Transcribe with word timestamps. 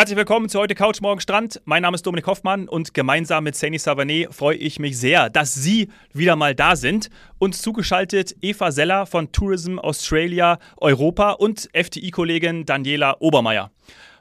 Herzlich 0.00 0.16
willkommen 0.16 0.48
zu 0.48 0.58
heute 0.58 0.74
Couch 0.74 1.02
Morgen 1.02 1.20
Strand. 1.20 1.60
Mein 1.66 1.82
Name 1.82 1.94
ist 1.94 2.06
Dominik 2.06 2.26
Hoffmann 2.26 2.70
und 2.70 2.94
gemeinsam 2.94 3.44
mit 3.44 3.54
Sani 3.54 3.78
Savanet 3.78 4.32
freue 4.32 4.56
ich 4.56 4.78
mich 4.78 4.98
sehr, 4.98 5.28
dass 5.28 5.52
Sie 5.52 5.90
wieder 6.14 6.36
mal 6.36 6.54
da 6.54 6.74
sind. 6.74 7.10
Uns 7.38 7.60
zugeschaltet 7.60 8.34
Eva 8.40 8.72
Seller 8.72 9.04
von 9.04 9.30
Tourism 9.30 9.78
Australia 9.78 10.58
Europa 10.78 11.32
und 11.32 11.68
FTI-Kollegin 11.74 12.64
Daniela 12.64 13.18
Obermeier. 13.20 13.72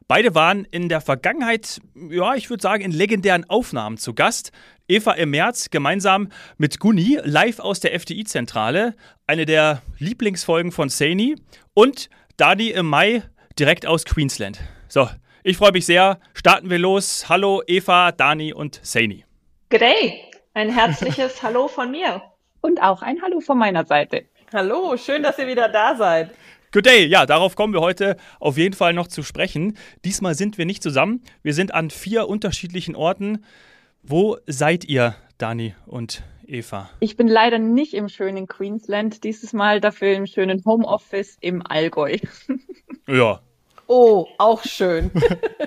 Beide 0.10 0.36
waren 0.36 0.66
in 0.66 0.90
der 0.90 1.00
Vergangenheit, 1.00 1.80
ja, 2.10 2.36
ich 2.36 2.50
würde 2.50 2.62
sagen, 2.62 2.84
in 2.84 2.92
legendären 2.92 3.50
Aufnahmen 3.50 3.98
zu 3.98 4.14
Gast. 4.14 4.52
Eva 4.90 5.14
im 5.14 5.30
März 5.30 5.70
gemeinsam 5.70 6.28
mit 6.58 6.82
Guni 6.82 7.20
live 7.24 7.60
aus 7.60 7.80
der 7.80 7.98
FTI-Zentrale, 7.98 8.96
eine 9.28 9.46
der 9.46 9.82
Lieblingsfolgen 9.98 10.74
von 10.74 10.90
Sani 10.90 11.38
und 11.74 12.10
Dani 12.36 12.68
im 12.68 12.88
Mai 12.88 13.24
direkt 13.58 13.86
aus 13.86 14.04
Queensland. 14.04 14.60
So, 14.90 15.08
ich 15.50 15.58
freue 15.58 15.72
mich 15.72 15.88
sehr. 15.88 16.20
Starten 16.36 16.70
wir 16.70 16.78
los. 16.78 17.28
Hallo 17.28 17.64
Eva, 17.66 18.12
Dani 18.12 18.54
und 18.54 18.80
Saini. 18.84 19.26
Good 19.72 19.82
day. 19.82 20.22
Ein 20.54 20.70
herzliches 20.70 21.42
Hallo 21.44 21.68
von 21.68 21.90
mir. 21.90 22.22
Und 22.62 22.84
auch 22.84 23.02
ein 23.02 23.20
Hallo 23.24 23.40
von 23.40 23.58
meiner 23.58 23.84
Seite. 23.84 24.26
Hallo, 24.54 24.96
schön, 24.96 25.24
dass 25.24 25.40
ihr 25.40 25.48
wieder 25.48 25.68
da 25.68 25.96
seid. 25.96 26.30
Good 26.72 26.86
day, 26.86 27.06
ja, 27.06 27.26
darauf 27.26 27.56
kommen 27.56 27.74
wir 27.74 27.82
heute 27.82 28.16
auf 28.40 28.58
jeden 28.58 28.76
Fall 28.76 28.94
noch 28.94 29.08
zu 29.08 29.24
sprechen. 29.24 29.76
Diesmal 30.06 30.36
sind 30.36 30.60
wir 30.60 30.68
nicht 30.68 30.84
zusammen. 30.84 31.24
Wir 31.42 31.56
sind 31.56 31.74
an 31.74 31.90
vier 31.90 32.28
unterschiedlichen 32.28 32.96
Orten. 32.96 33.44
Wo 34.04 34.38
seid 34.46 34.86
ihr, 34.86 35.16
Dani 35.40 35.74
und 35.88 36.22
Eva? 36.46 36.92
Ich 37.00 37.18
bin 37.18 37.28
leider 37.28 37.58
nicht 37.58 37.96
im 37.96 38.08
schönen 38.08 38.46
Queensland, 38.46 39.24
dieses 39.24 39.54
Mal 39.54 39.82
dafür 39.82 40.14
im 40.14 40.28
schönen 40.28 40.64
Homeoffice 40.64 41.38
im 41.42 41.66
Allgäu. 41.66 42.18
Ja, 43.08 43.42
Oh, 43.90 44.28
auch 44.38 44.64
schön. 44.64 45.10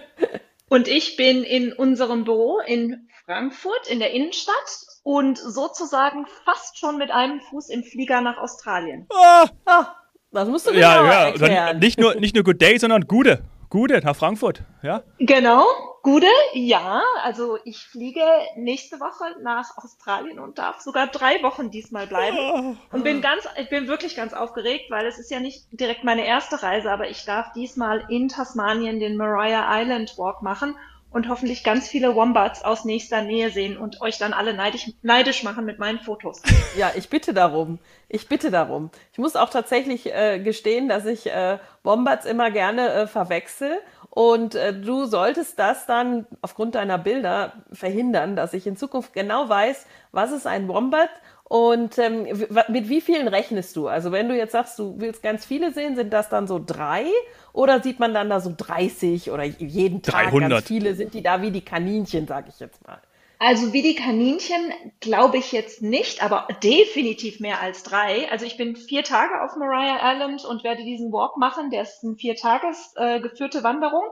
und 0.69 0.87
ich 0.87 1.17
bin 1.17 1.43
in 1.43 1.73
unserem 1.73 2.23
Büro 2.23 2.61
in 2.65 3.09
Frankfurt 3.27 3.91
in 3.91 3.99
der 3.99 4.13
Innenstadt 4.13 4.87
und 5.03 5.39
sozusagen 5.39 6.27
fast 6.45 6.79
schon 6.79 6.99
mit 6.99 7.11
einem 7.11 7.41
Fuß 7.41 7.69
im 7.71 7.83
Flieger 7.83 8.21
nach 8.21 8.39
Australien. 8.39 9.09
Ah, 9.13 9.49
ah 9.67 9.97
das 10.31 10.49
musst 10.49 10.69
du 10.69 10.73
ja, 10.73 11.05
ja. 11.05 11.25
erklären. 11.27 11.81
Nicht 11.81 11.99
nur, 11.99 12.15
nicht 12.15 12.37
nur 12.37 12.45
Good 12.45 12.63
Day, 12.63 12.79
sondern 12.79 13.09
Gute. 13.09 13.43
Gute 13.73 14.03
nach 14.05 14.15
Frankfurt, 14.15 14.61
ja? 14.83 15.03
Genau, 15.19 15.65
Gute, 16.03 16.27
ja. 16.53 17.01
Also 17.23 17.57
ich 17.65 17.79
fliege 17.79 18.21
nächste 18.55 19.01
Woche 19.01 19.41
nach 19.41 19.79
Australien 19.79 20.41
und 20.41 20.59
darf 20.59 20.81
sogar 20.81 21.07
drei 21.07 21.43
Wochen 21.43 21.71
diesmal 21.71 22.07
bleiben. 22.07 22.37
Oh. 22.39 22.77
Und 22.95 23.03
bin 23.03 23.23
ganz, 23.23 23.49
ich 23.57 23.71
bin 23.71 23.89
wirklich 23.89 24.15
ganz 24.15 24.35
aufgeregt, 24.35 24.91
weil 24.91 25.07
es 25.07 25.19
ist 25.19 25.31
ja 25.31 25.41
nicht 25.41 25.65
direkt 25.71 26.05
meine 26.05 26.27
erste 26.27 26.63
Reise, 26.63 26.93
aber 26.93 27.09
ich 27.09 27.25
darf 27.25 27.55
diesmal 27.55 28.05
in 28.11 28.29
Tasmanien 28.29 29.01
den 29.01 29.17
Mariah 29.17 29.81
Island 29.81 30.19
Walk 30.19 30.43
machen 30.43 30.77
und 31.13 31.29
hoffentlich 31.29 31.65
ganz 31.65 31.89
viele 31.89 32.15
Wombats 32.15 32.65
aus 32.65 32.85
nächster 32.85 33.23
Nähe 33.23 33.51
sehen 33.51 33.77
und 33.77 34.01
euch 34.01 34.19
dann 34.19 34.33
alle 34.33 34.55
neidisch, 34.55 34.91
neidisch 35.03 35.43
machen 35.43 35.65
mit 35.65 35.79
meinen 35.79 35.99
Fotos. 36.01 36.43
Ja, 36.75 36.91
ich 36.97 37.11
bitte 37.11 37.35
darum. 37.35 37.81
Ich 38.09 38.29
bitte 38.29 38.51
darum. 38.51 38.91
Ich 39.13 39.19
muss 39.19 39.37
auch 39.37 39.51
tatsächlich 39.51 40.07
äh, 40.07 40.39
gestehen, 40.39 40.89
dass 40.89 41.05
ich 41.05 41.27
äh, 41.31 41.59
Wombats 41.83 42.25
immer 42.25 42.51
gerne 42.51 42.89
äh, 42.93 43.07
verwechsel. 43.07 43.79
Und 44.09 44.55
äh, 44.55 44.73
du 44.73 45.05
solltest 45.05 45.59
das 45.59 45.85
dann 45.85 46.27
aufgrund 46.41 46.75
deiner 46.75 46.97
Bilder 46.97 47.53
verhindern, 47.73 48.37
dass 48.37 48.55
ich 48.55 48.67
in 48.67 48.77
Zukunft 48.77 49.13
genau 49.13 49.51
weiß, 49.51 49.87
was 50.13 50.33
ist 50.33 50.47
ein 50.47 50.67
Wombat 50.69 51.11
und 51.53 51.99
ähm, 51.99 52.27
mit 52.69 52.89
wie 52.89 53.03
vielen 53.03 53.29
rechnest 53.29 53.77
du? 53.77 53.87
Also 53.87 54.11
wenn 54.11 54.27
du 54.27 54.35
jetzt 54.35 54.53
sagst, 54.53 54.79
du 54.79 54.95
willst 54.97 55.23
ganz 55.23 55.45
viele 55.45 55.71
sehen, 55.71 55.97
sind 55.97 56.11
das 56.11 56.31
dann 56.31 56.47
so 56.47 56.59
drei 56.59 57.05
oder 57.53 57.83
sieht 57.83 58.01
man 58.01 58.15
dann 58.15 58.31
da 58.31 58.41
so 58.41 58.55
30 58.57 59.31
oder 59.31 59.45
jeden 59.45 60.01
Tag 60.01 60.31
300. 60.31 60.49
ganz 60.51 60.67
viele? 60.67 60.95
Sind 60.95 61.13
die 61.13 61.23
da 61.23 61.43
wie 61.43 61.51
die 61.51 61.61
Kaninchen, 61.61 62.27
sage 62.27 62.47
ich 62.49 62.59
jetzt 62.59 62.83
mal? 62.87 63.03
Also 63.39 63.75
wie 63.75 63.83
die 63.83 63.95
Kaninchen 63.95 64.73
glaube 65.01 65.37
ich 65.37 65.53
jetzt 65.53 65.83
nicht, 65.83 66.23
aber 66.23 66.49
definitiv 66.63 67.39
mehr 67.39 67.61
als 67.61 67.83
drei. 67.83 68.31
Also 68.31 68.47
ich 68.47 68.57
bin 68.57 68.75
vier 68.75 69.05
Tage 69.05 69.43
auf 69.43 69.55
Mariah 69.57 70.15
Island 70.15 70.47
und 70.47 70.65
werde 70.65 70.85
diesen 70.85 71.13
Walk 71.13 71.37
machen. 71.37 71.69
Der 71.69 71.83
ist 71.83 72.03
eine 72.03 72.15
vier 72.15 72.35
Tages 72.35 72.95
äh, 72.97 73.21
geführte 73.21 73.63
Wanderung. 73.63 74.05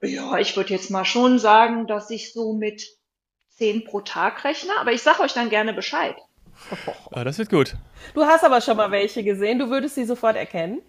Ja, 0.00 0.38
ich 0.38 0.56
würde 0.56 0.74
jetzt 0.74 0.92
mal 0.92 1.04
schon 1.04 1.40
sagen, 1.40 1.88
dass 1.88 2.08
ich 2.10 2.32
so 2.32 2.52
mit 2.52 2.86
zehn 3.48 3.82
pro 3.82 4.00
Tag 4.00 4.44
rechne, 4.44 4.70
aber 4.78 4.92
ich 4.92 5.02
sage 5.02 5.24
euch 5.24 5.34
dann 5.34 5.50
gerne 5.50 5.72
Bescheid. 5.72 6.14
Ah, 7.10 7.24
das 7.24 7.38
wird 7.38 7.50
gut. 7.50 7.74
Du 8.14 8.24
hast 8.24 8.44
aber 8.44 8.60
schon 8.60 8.76
mal 8.76 8.90
welche 8.90 9.24
gesehen. 9.24 9.58
Du 9.58 9.70
würdest 9.70 9.94
sie 9.94 10.04
sofort 10.04 10.36
erkennen? 10.36 10.82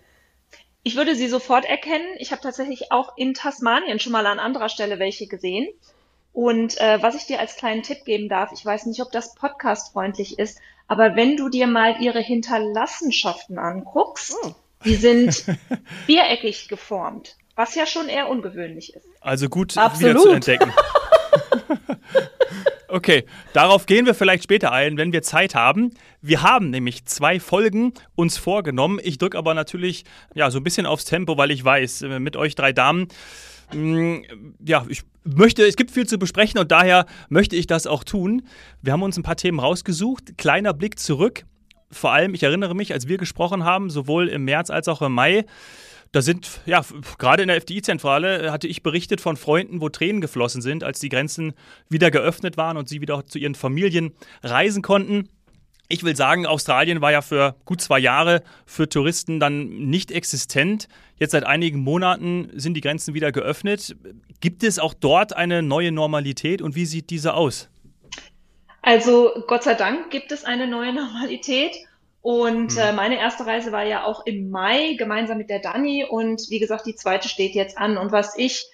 Ich 0.83 0.95
würde 0.95 1.15
sie 1.15 1.27
sofort 1.27 1.65
erkennen. 1.65 2.05
Ich 2.17 2.31
habe 2.31 2.41
tatsächlich 2.41 2.91
auch 2.91 3.17
in 3.17 3.33
Tasmanien 3.33 3.99
schon 3.99 4.11
mal 4.11 4.25
an 4.25 4.39
anderer 4.39 4.69
Stelle 4.69 4.99
welche 4.99 5.27
gesehen. 5.27 5.67
Und 6.33 6.79
äh, 6.79 7.01
was 7.01 7.15
ich 7.15 7.25
dir 7.25 7.39
als 7.39 7.55
kleinen 7.55 7.83
Tipp 7.83 8.05
geben 8.05 8.29
darf, 8.29 8.51
ich 8.53 8.65
weiß 8.65 8.85
nicht, 8.85 9.01
ob 9.01 9.11
das 9.11 9.35
podcastfreundlich 9.35 10.39
ist, 10.39 10.59
aber 10.87 11.15
wenn 11.15 11.37
du 11.37 11.49
dir 11.49 11.67
mal 11.67 12.01
ihre 12.01 12.19
Hinterlassenschaften 12.19 13.59
anguckst, 13.59 14.35
oh. 14.43 14.53
die 14.85 14.95
sind 14.95 15.45
viereckig 16.05 16.67
geformt, 16.67 17.35
was 17.55 17.75
ja 17.75 17.85
schon 17.85 18.07
eher 18.09 18.29
ungewöhnlich 18.29 18.95
ist. 18.95 19.07
Also 19.21 19.49
gut 19.49 19.77
Absolut. 19.77 20.15
wieder 20.15 20.23
zu 20.23 20.29
entdecken. 20.29 20.73
Okay, 22.91 23.25
darauf 23.53 23.85
gehen 23.85 24.07
wir 24.07 24.15
vielleicht 24.15 24.43
später 24.43 24.71
ein, 24.71 24.97
wenn 24.97 25.13
wir 25.13 25.21
Zeit 25.21 25.53
haben. 25.53 25.91
Wir 26.21 26.41
haben 26.41 26.71
nämlich 26.71 27.05
zwei 27.05 27.39
Folgen 27.39 27.93
uns 28.15 28.37
vorgenommen. 28.37 28.99
Ich 29.03 29.19
drücke 29.19 29.37
aber 29.37 29.53
natürlich 29.53 30.05
ja 30.33 30.49
so 30.49 30.59
ein 30.59 30.63
bisschen 30.63 30.87
aufs 30.87 31.05
Tempo, 31.05 31.37
weil 31.37 31.51
ich 31.51 31.63
weiß, 31.63 32.01
äh, 32.01 32.19
mit 32.19 32.35
euch 32.35 32.55
drei 32.55 32.73
Damen, 32.73 33.07
mh, 33.73 33.77
mm, 33.77 34.55
ja, 34.65 34.85
ich 34.89 35.03
möchte, 35.23 35.63
es 35.67 35.75
gibt 35.75 35.91
viel 35.91 36.07
zu 36.07 36.17
besprechen 36.17 36.59
und 36.59 36.71
daher 36.71 37.05
möchte 37.29 37.55
ich 37.55 37.67
das 37.67 37.85
auch 37.85 38.03
tun. 38.03 38.41
Wir 38.81 38.93
haben 38.93 39.03
uns 39.03 39.17
ein 39.17 39.23
paar 39.23 39.37
Themen 39.37 39.59
rausgesucht. 39.59 40.37
Kleiner 40.37 40.73
Blick 40.73 40.97
zurück. 40.97 41.45
Vor 41.91 42.11
allem, 42.11 42.33
ich 42.33 42.41
erinnere 42.41 42.75
mich, 42.75 42.93
als 42.93 43.07
wir 43.07 43.17
gesprochen 43.17 43.65
haben, 43.65 43.91
sowohl 43.91 44.29
im 44.29 44.45
März 44.45 44.71
als 44.71 44.87
auch 44.87 45.03
im 45.03 45.13
Mai, 45.13 45.45
da 46.11 46.21
sind, 46.21 46.61
ja, 46.65 46.83
gerade 47.17 47.43
in 47.43 47.49
der 47.49 47.57
FDI-Zentrale 47.57 48.47
äh, 48.47 48.49
hatte 48.49 48.67
ich 48.67 48.83
berichtet 48.83 49.21
von 49.21 49.37
Freunden, 49.37 49.81
wo 49.81 49.89
Tränen 49.89 50.21
geflossen 50.21 50.61
sind, 50.61 50.83
als 50.83 50.99
die 50.99 51.09
Grenzen 51.09 51.53
wieder 51.87 52.11
geöffnet 52.11 52.57
waren 52.57 52.77
und 52.77 52.89
sie 52.89 53.01
wieder 53.01 53.25
zu 53.25 53.37
ihren 53.37 53.55
Familien 53.55 54.13
reisen 54.43 54.81
konnten. 54.81 55.29
Ich 55.87 56.03
will 56.03 56.15
sagen, 56.15 56.45
Australien 56.45 57.01
war 57.01 57.11
ja 57.11 57.21
für 57.21 57.55
gut 57.65 57.81
zwei 57.81 57.97
Jahre 57.97 58.43
für 58.65 58.87
Touristen 58.87 59.39
dann 59.39 59.69
nicht 59.69 60.11
existent. 60.11 60.87
Jetzt 61.17 61.31
seit 61.31 61.45
einigen 61.45 61.79
Monaten 61.79 62.51
sind 62.53 62.75
die 62.75 62.81
Grenzen 62.81 63.15
wieder 63.15 63.31
geöffnet. 63.31 63.95
Gibt 64.39 64.63
es 64.63 64.77
auch 64.77 64.93
dort 64.93 65.35
eine 65.35 65.63
neue 65.63 65.91
Normalität 65.91 66.61
und 66.61 66.75
wie 66.75 66.85
sieht 66.85 67.09
diese 67.09 67.33
aus? 67.33 67.69
Also 68.83 69.31
Gott 69.47 69.63
sei 69.63 69.73
Dank 69.73 70.11
gibt 70.11 70.31
es 70.31 70.45
eine 70.45 70.67
neue 70.67 70.93
Normalität. 70.93 71.75
Und 72.29 72.77
äh, 72.77 72.91
mhm. 72.91 72.95
meine 72.95 73.17
erste 73.17 73.47
Reise 73.47 73.71
war 73.71 73.85
ja 73.85 74.03
auch 74.03 74.23
im 74.23 74.51
Mai 74.51 74.93
gemeinsam 74.99 75.39
mit 75.39 75.49
der 75.49 75.57
Dani 75.57 76.05
und 76.07 76.39
wie 76.51 76.59
gesagt, 76.59 76.85
die 76.85 76.93
zweite 76.93 77.27
steht 77.27 77.55
jetzt 77.55 77.75
an. 77.75 77.97
Und 77.97 78.11
was 78.11 78.37
ich 78.37 78.67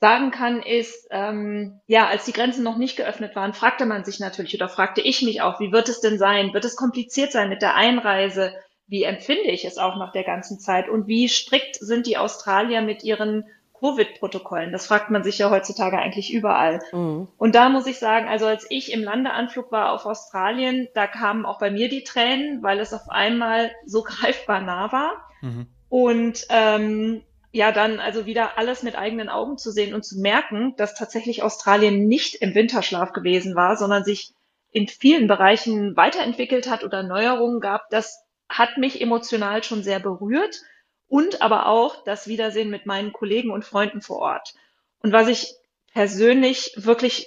sagen 0.00 0.32
kann, 0.32 0.60
ist, 0.60 1.06
ähm, 1.12 1.78
ja, 1.86 2.08
als 2.08 2.24
die 2.24 2.32
Grenzen 2.32 2.64
noch 2.64 2.78
nicht 2.78 2.96
geöffnet 2.96 3.36
waren, 3.36 3.54
fragte 3.54 3.86
man 3.86 4.04
sich 4.04 4.18
natürlich 4.18 4.56
oder 4.56 4.68
fragte 4.68 5.02
ich 5.02 5.22
mich 5.22 5.40
auch, 5.40 5.60
wie 5.60 5.70
wird 5.70 5.88
es 5.88 6.00
denn 6.00 6.18
sein? 6.18 6.52
Wird 6.52 6.64
es 6.64 6.74
kompliziert 6.74 7.30
sein 7.30 7.48
mit 7.48 7.62
der 7.62 7.76
Einreise? 7.76 8.52
Wie 8.88 9.04
empfinde 9.04 9.52
ich 9.52 9.64
es 9.64 9.78
auch 9.78 9.96
nach 9.98 10.10
der 10.10 10.24
ganzen 10.24 10.58
Zeit? 10.58 10.88
Und 10.88 11.06
wie 11.06 11.28
strikt 11.28 11.76
sind 11.76 12.08
die 12.08 12.16
Australier 12.16 12.82
mit 12.82 13.04
ihren 13.04 13.44
Covid-Protokollen? 13.80 14.72
Das 14.72 14.86
fragt 14.86 15.10
man 15.10 15.24
sich 15.24 15.38
ja 15.38 15.50
heutzutage 15.50 15.98
eigentlich 15.98 16.32
überall. 16.32 16.80
Mhm. 16.92 17.28
Und 17.36 17.54
da 17.54 17.68
muss 17.68 17.86
ich 17.86 17.98
sagen, 17.98 18.28
also 18.28 18.46
als 18.46 18.66
ich 18.70 18.92
im 18.92 19.02
Landeanflug 19.02 19.72
war 19.72 19.92
auf 19.92 20.06
Australien, 20.06 20.88
da 20.94 21.06
kamen 21.06 21.46
auch 21.46 21.58
bei 21.58 21.70
mir 21.70 21.88
die 21.88 22.04
Tränen, 22.04 22.62
weil 22.62 22.80
es 22.80 22.92
auf 22.92 23.08
einmal 23.08 23.70
so 23.84 24.02
greifbar 24.04 24.60
nah 24.60 24.92
war. 24.92 25.28
Mhm. 25.42 25.66
Und 25.88 26.46
ähm, 26.50 27.22
ja, 27.52 27.72
dann 27.72 28.00
also 28.00 28.26
wieder 28.26 28.58
alles 28.58 28.82
mit 28.82 28.96
eigenen 28.96 29.28
Augen 29.28 29.56
zu 29.56 29.70
sehen 29.70 29.94
und 29.94 30.04
zu 30.04 30.18
merken, 30.20 30.74
dass 30.76 30.94
tatsächlich 30.94 31.42
Australien 31.42 32.06
nicht 32.06 32.34
im 32.36 32.54
Winterschlaf 32.54 33.12
gewesen 33.12 33.54
war, 33.54 33.76
sondern 33.76 34.04
sich 34.04 34.34
in 34.72 34.88
vielen 34.88 35.26
Bereichen 35.26 35.96
weiterentwickelt 35.96 36.68
hat 36.68 36.84
oder 36.84 37.02
Neuerungen 37.02 37.60
gab, 37.60 37.88
das 37.88 38.22
hat 38.48 38.76
mich 38.76 39.00
emotional 39.00 39.62
schon 39.62 39.82
sehr 39.82 40.00
berührt 40.00 40.60
und 41.08 41.42
aber 41.42 41.66
auch 41.66 42.04
das 42.04 42.26
Wiedersehen 42.26 42.70
mit 42.70 42.86
meinen 42.86 43.12
Kollegen 43.12 43.50
und 43.50 43.64
Freunden 43.64 44.00
vor 44.00 44.18
Ort. 44.18 44.54
Und 45.00 45.12
was 45.12 45.28
ich 45.28 45.54
persönlich 45.92 46.72
wirklich 46.76 47.26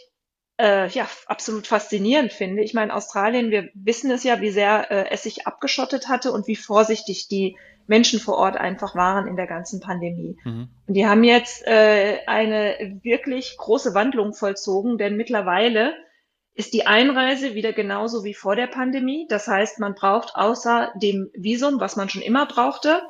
äh, 0.59 0.89
ja 0.89 1.07
absolut 1.25 1.65
faszinierend 1.65 2.33
finde. 2.33 2.61
Ich 2.61 2.73
meine, 2.73 2.93
Australien, 2.93 3.49
wir 3.49 3.69
wissen 3.73 4.11
es 4.11 4.23
ja, 4.23 4.41
wie 4.41 4.51
sehr 4.51 4.91
äh, 4.91 5.09
es 5.09 5.23
sich 5.23 5.47
abgeschottet 5.47 6.09
hatte 6.09 6.31
und 6.31 6.47
wie 6.47 6.57
vorsichtig 6.57 7.27
die 7.29 7.57
Menschen 7.87 8.19
vor 8.19 8.35
Ort 8.35 8.57
einfach 8.57 8.93
waren 8.93 9.27
in 9.27 9.35
der 9.35 9.47
ganzen 9.47 9.79
Pandemie. 9.79 10.37
Mhm. 10.43 10.69
Und 10.85 10.93
die 10.93 11.07
haben 11.07 11.23
jetzt 11.23 11.65
äh, 11.65 12.19
eine 12.27 12.99
wirklich 13.01 13.57
große 13.57 13.95
Wandlung 13.95 14.33
vollzogen, 14.33 14.97
denn 14.97 15.15
mittlerweile 15.15 15.95
ist 16.53 16.73
die 16.73 16.85
Einreise 16.85 17.55
wieder 17.55 17.71
genauso 17.71 18.23
wie 18.25 18.33
vor 18.33 18.55
der 18.55 18.67
Pandemie. 18.67 19.25
Das 19.29 19.47
heißt, 19.47 19.79
man 19.79 19.95
braucht 19.95 20.35
außer 20.35 20.91
dem 21.01 21.31
Visum, 21.33 21.79
was 21.79 21.95
man 21.95 22.09
schon 22.09 22.21
immer 22.21 22.45
brauchte, 22.45 23.01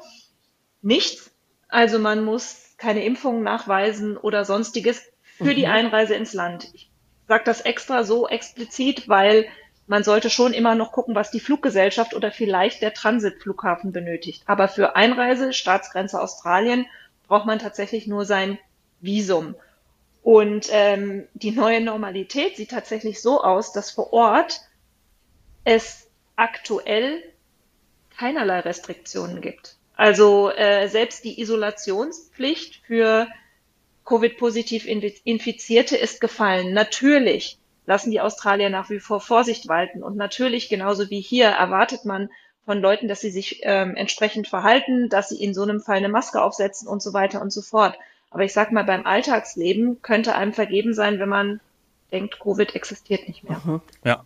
nichts. 0.82 1.32
Also 1.68 2.00
man 2.00 2.24
muss 2.24 2.76
keine 2.78 3.04
Impfungen 3.04 3.44
nachweisen 3.44 4.18
oder 4.18 4.46
sonstiges 4.46 5.02
für 5.38 5.46
mhm. 5.46 5.56
die 5.56 5.68
Einreise 5.68 6.16
ins 6.16 6.34
Land. 6.34 6.70
Ich 6.74 6.90
sage 7.28 7.44
das 7.46 7.62
extra 7.62 8.04
so 8.04 8.28
explizit, 8.28 9.08
weil 9.08 9.48
man 9.88 10.04
sollte 10.04 10.30
schon 10.30 10.54
immer 10.54 10.76
noch 10.76 10.92
gucken, 10.92 11.16
was 11.16 11.32
die 11.32 11.40
Fluggesellschaft 11.40 12.14
oder 12.14 12.32
vielleicht 12.32 12.82
der 12.82 12.94
Transitflughafen 12.94 13.92
benötigt. 13.92 14.44
Aber 14.46 14.68
für 14.68 14.96
Einreise, 14.96 15.52
Staatsgrenze 15.52 16.22
Australien, 16.22 16.86
braucht 17.28 17.46
man 17.48 17.60
tatsächlich 17.60 18.06
nur 18.06 18.26
sein 18.26 18.60
Visum. 19.02 19.56
Und 20.22 20.68
ähm, 20.72 21.28
die 21.34 21.52
neue 21.52 21.82
Normalität 21.82 22.58
sieht 22.58 22.72
tatsächlich 22.72 23.22
so 23.22 23.42
aus, 23.42 23.72
dass 23.72 23.90
vor 23.90 24.14
Ort 24.14 24.62
es 25.64 26.08
aktuell 26.36 27.24
keinerlei 28.16 28.60
Restriktionen 28.60 29.42
gibt. 29.42 29.79
Also 30.00 30.50
äh, 30.50 30.88
selbst 30.88 31.26
die 31.26 31.42
Isolationspflicht 31.42 32.78
für 32.88 33.28
Covid-positiv 34.06 34.88
Infizierte 34.88 35.98
ist 35.98 36.22
gefallen. 36.22 36.72
Natürlich 36.72 37.58
lassen 37.86 38.10
die 38.10 38.22
Australier 38.22 38.70
nach 38.70 38.90
wie 38.90 39.02
vor 39.02 39.20
Vorsicht 39.20 39.68
walten. 39.68 40.02
Und 40.02 40.16
natürlich, 40.16 40.70
genauso 40.70 41.10
wie 41.10 41.20
hier, 41.20 41.48
erwartet 41.48 42.06
man 42.06 42.30
von 42.64 42.80
Leuten, 42.80 43.10
dass 43.10 43.20
sie 43.20 43.30
sich 43.30 43.60
ähm, 43.64 43.98
entsprechend 43.98 44.48
verhalten, 44.48 45.10
dass 45.10 45.28
sie 45.28 45.44
in 45.44 45.54
so 45.54 45.64
einem 45.64 45.82
Fall 45.82 45.98
eine 45.98 46.08
Maske 46.08 46.42
aufsetzen 46.42 46.88
und 46.88 47.02
so 47.02 47.12
weiter 47.12 47.42
und 47.42 47.52
so 47.52 47.62
fort. 47.62 48.00
Aber 48.30 48.46
ich 48.46 48.54
sag 48.54 48.72
mal, 48.72 48.86
beim 48.86 49.06
Alltagsleben 49.06 50.02
könnte 50.02 50.34
einem 50.34 50.54
vergeben 50.54 50.94
sein, 50.94 51.20
wenn 51.20 51.28
man 51.28 51.60
denkt, 52.14 52.40
Covid 52.40 52.74
existiert 52.74 53.28
nicht 53.28 53.44
mehr. 53.44 53.62
Mhm. 53.66 53.82
Ja. 54.06 54.24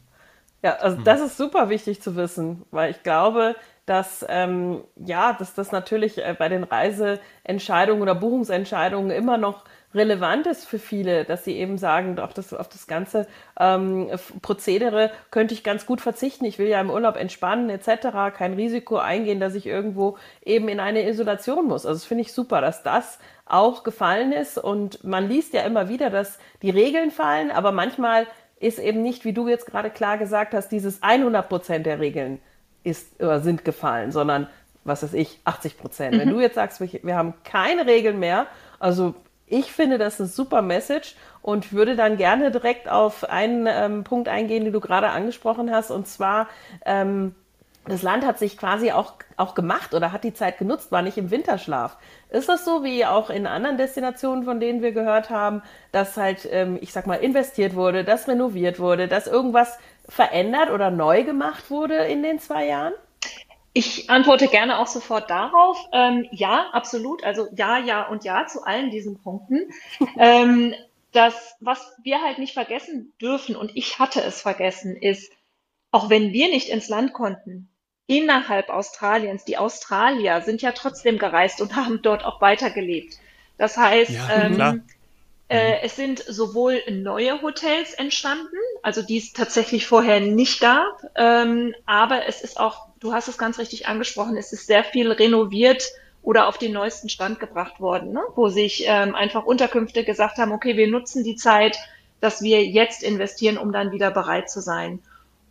Ja, 0.64 0.78
also 0.78 1.02
das 1.02 1.20
ist 1.22 1.38
super 1.38 1.70
wichtig 1.70 2.02
zu 2.02 2.16
wissen, 2.16 2.64
weil 2.72 2.92
ich 2.92 3.04
glaube, 3.04 3.56
dass 3.86 4.26
ähm, 4.30 4.82
ja, 4.96 5.34
dass 5.34 5.54
das 5.54 5.74
natürlich 5.74 6.18
äh, 6.18 6.36
bei 6.40 6.48
den 6.48 6.64
Reiseentscheidungen 6.64 8.02
oder 8.02 8.16
Buchungsentscheidungen 8.16 9.12
immer 9.12 9.38
noch 9.38 9.66
relevant 9.94 10.48
ist 10.48 10.66
für 10.66 10.80
viele, 10.80 11.26
dass 11.26 11.44
sie 11.44 11.58
eben 11.58 11.78
sagen, 11.78 12.16
doch 12.16 12.34
das, 12.34 12.54
auf 12.54 12.70
das 12.70 12.88
ganze 12.88 13.28
ähm, 13.60 14.10
Prozedere 14.42 15.12
könnte 15.32 15.54
ich 15.54 15.64
ganz 15.64 15.86
gut 15.86 16.02
verzichten. 16.02 16.46
Ich 16.46 16.58
will 16.60 16.68
ja 16.68 16.80
im 16.82 16.90
Urlaub 16.90 17.18
entspannen 17.18 17.70
etc., 17.70 18.36
kein 18.36 18.54
Risiko 18.54 18.98
eingehen, 18.98 19.40
dass 19.42 19.56
ich 19.56 19.66
irgendwo 19.66 20.18
eben 20.44 20.70
in 20.70 20.80
eine 20.80 21.08
Isolation 21.08 21.68
muss. 21.68 21.86
Also 21.86 22.00
das 22.00 22.06
finde 22.06 22.24
ich 22.24 22.34
super, 22.34 22.62
dass 22.62 22.84
das 22.84 23.20
auch 23.46 23.84
gefallen 23.84 24.32
ist 24.32 24.58
und 24.58 25.04
man 25.04 25.28
liest 25.28 25.54
ja 25.54 25.62
immer 25.64 25.90
wieder, 25.90 26.10
dass 26.10 26.40
die 26.62 26.70
Regeln 26.70 27.12
fallen, 27.12 27.52
aber 27.52 27.74
manchmal 27.74 28.26
ist 28.64 28.80
eben 28.80 29.02
nicht, 29.02 29.26
wie 29.26 29.34
du 29.34 29.48
jetzt 29.48 29.66
gerade 29.66 29.90
klar 29.90 30.18
gesagt 30.18 30.54
hast, 30.54 30.70
dieses 30.70 31.02
100 31.04 31.48
Prozent 31.48 31.86
der 31.86 32.00
Regeln 32.00 32.40
ist 32.84 33.22
oder 33.22 33.40
sind 33.40 33.66
gefallen, 33.66 34.12
sondern 34.12 34.48
was 34.84 35.04
weiß 35.04 35.14
ich, 35.14 35.40
80 35.46 35.78
Prozent. 35.78 36.16
Mhm. 36.16 36.20
Wenn 36.20 36.30
du 36.30 36.40
jetzt 36.40 36.56
sagst, 36.56 36.82
wir, 36.82 37.16
haben 37.16 37.34
keine 37.44 37.86
Regeln 37.86 38.20
mehr, 38.20 38.48
also 38.80 39.16
ich 39.48 39.72
finde 39.72 39.98
das 39.98 40.20
eine 40.20 40.28
super 40.28 40.62
Message 40.62 41.16
und 41.42 41.74
würde 41.74 41.96
dann 41.96 42.18
gerne 42.18 42.52
direkt 42.52 42.90
auf 42.90 43.30
einen 43.30 43.68
ähm, 43.70 44.04
Punkt 44.04 44.28
eingehen, 44.28 44.64
den 44.64 44.74
du 44.74 44.80
gerade 44.80 45.10
angesprochen 45.10 45.72
hast, 45.72 45.92
und 45.92 46.08
zwar 46.08 46.48
ähm, 46.86 47.36
das 47.86 48.02
Land 48.02 48.26
hat 48.26 48.40
sich 48.40 48.58
quasi 48.58 48.92
auch, 48.92 49.14
auch 49.36 49.56
gemacht 49.56 49.94
oder 49.94 50.12
hat 50.12 50.24
die 50.24 50.34
Zeit 50.34 50.58
genutzt, 50.58 50.92
war 50.92 51.02
nicht 51.02 51.18
im 51.18 51.32
Winterschlaf. 51.32 51.98
Ist 52.30 52.48
das 52.48 52.64
so 52.64 52.84
wie 52.84 53.06
auch 53.06 53.30
in 53.30 53.46
anderen 53.46 53.78
Destinationen, 53.78 54.46
von 54.46 54.60
denen 54.60 54.82
wir 54.82 54.94
gehört 54.94 55.30
haben, 55.30 55.62
dass 55.92 56.16
halt, 56.16 56.48
ähm, 56.50 56.78
ich 56.82 56.94
sag 56.94 57.08
mal, 57.08 57.16
investiert 57.16 57.76
wurde, 57.76 58.04
dass 58.06 58.28
renoviert 58.28 58.80
wurde, 58.80 59.08
dass 59.08 59.28
irgendwas 59.28 59.78
verändert 60.08 60.70
oder 60.70 60.92
neu 60.92 61.24
gemacht 61.24 61.70
wurde 61.70 61.96
in 61.96 62.24
den 62.24 62.40
zwei 62.40 62.68
Jahren? 62.68 62.94
Ich 63.74 64.10
antworte 64.10 64.48
gerne 64.48 64.80
auch 64.80 64.88
sofort 64.88 65.30
darauf. 65.30 65.78
Ähm, 65.92 66.28
ja, 66.32 66.70
absolut. 66.72 67.24
Also 67.24 67.48
ja, 67.56 67.80
ja 67.80 68.08
und 68.08 68.24
ja 68.24 68.46
zu 68.46 68.64
allen 68.64 68.92
diesen 68.92 69.22
Punkten. 69.22 69.70
ähm, 70.18 70.74
das, 71.12 71.56
was 71.60 71.94
wir 72.04 72.22
halt 72.22 72.40
nicht 72.40 72.54
vergessen 72.54 73.14
dürfen, 73.20 73.56
und 73.56 73.72
ich 73.76 74.00
hatte 74.00 74.22
es 74.22 74.42
vergessen, 74.42 74.96
ist, 74.96 75.32
auch 75.92 76.10
wenn 76.10 76.32
wir 76.32 76.48
nicht 76.48 76.70
ins 76.70 76.88
Land 76.88 77.14
konnten, 77.14 77.70
innerhalb 78.08 78.70
Australiens, 78.70 79.46
die 79.46 79.58
Australier 79.58 80.42
sind 80.42 80.62
ja 80.62 80.72
trotzdem 80.72 81.18
gereist 81.18 81.62
und 81.62 81.76
haben 81.76 82.02
dort 82.02 82.26
auch 82.26 82.42
weitergelebt. 82.42 83.18
Das 83.58 83.78
heißt, 83.78 84.12
ja, 84.12 84.46
ähm, 84.46 84.84
äh, 85.48 85.82
es 85.84 85.96
sind 85.96 86.20
sowohl 86.20 86.82
neue 86.90 87.42
Hotels 87.42 87.94
entstanden, 87.94 88.58
also 88.82 89.02
die 89.02 89.18
es 89.18 89.34
tatsächlich 89.34 89.88
vorher 89.88 90.20
nicht 90.20 90.60
gab, 90.60 91.04
ähm, 91.16 91.76
aber 91.86 92.26
es 92.28 92.42
ist 92.42 92.60
auch 92.60 92.88
du 93.04 93.14
hast 93.14 93.28
es 93.28 93.38
ganz 93.38 93.60
richtig 93.60 93.88
angesprochen, 93.88 94.38
es 94.38 94.54
ist 94.54 94.66
sehr 94.66 94.84
viel 94.84 95.12
renoviert 95.12 95.84
oder 96.22 96.48
auf 96.48 96.58
den 96.58 96.72
neuesten 96.72 97.10
Stand 97.10 97.40
gebracht 97.40 97.82
worden, 97.82 98.14
ne? 98.14 98.22
wo 98.36 98.48
sich 98.48 98.86
ähm, 98.88 99.14
einfach 99.14 99.44
Unterkünfte 99.46 100.06
gesagt 100.06 100.38
haben, 100.38 100.54
okay, 100.54 100.78
wir 100.78 100.88
nutzen 100.88 101.24
die 101.24 101.36
Zeit, 101.36 101.78
dass 102.22 102.42
wir 102.42 102.64
jetzt 102.66 103.04
investieren, 103.04 103.58
um 103.58 103.74
dann 103.74 103.92
wieder 103.92 104.10
bereit 104.10 104.50
zu 104.50 104.62
sein. 104.62 105.00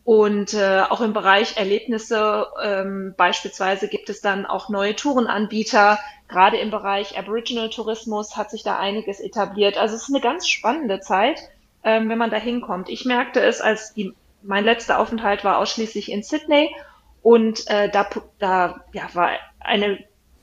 Und 0.04 0.54
äh, 0.54 0.82
auch 0.88 1.00
im 1.00 1.12
Bereich 1.12 1.56
Erlebnisse 1.56 2.46
ähm, 2.60 3.14
beispielsweise 3.16 3.88
gibt 3.88 4.10
es 4.10 4.20
dann 4.20 4.46
auch 4.46 4.68
neue 4.68 4.96
Tourenanbieter. 4.96 5.98
Gerade 6.28 6.56
im 6.56 6.70
Bereich 6.70 7.16
Aboriginal 7.18 7.70
Tourismus 7.70 8.36
hat 8.36 8.50
sich 8.50 8.64
da 8.64 8.78
einiges 8.78 9.20
etabliert. 9.20 9.78
Also 9.78 9.94
es 9.94 10.02
ist 10.02 10.14
eine 10.14 10.20
ganz 10.20 10.48
spannende 10.48 11.00
Zeit, 11.00 11.38
ähm, 11.84 12.08
wenn 12.08 12.18
man 12.18 12.30
da 12.30 12.36
hinkommt. 12.36 12.88
Ich 12.88 13.04
merkte 13.04 13.40
es, 13.40 13.60
als 13.60 13.94
die, 13.94 14.12
mein 14.42 14.64
letzter 14.64 14.98
Aufenthalt 14.98 15.44
war 15.44 15.58
ausschließlich 15.58 16.10
in 16.10 16.24
Sydney 16.24 16.74
und 17.22 17.68
äh, 17.70 17.88
da, 17.88 18.08
da 18.40 18.84
ja, 18.92 19.08
war 19.14 19.30
eine, 19.60 19.98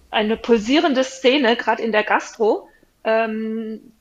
eine 0.10 0.38
pulsierende 0.38 1.04
Szene, 1.04 1.58
gerade 1.58 1.84
in 1.84 1.92
der 1.92 2.04
Gastro, 2.04 2.70
ähm, 3.04 3.92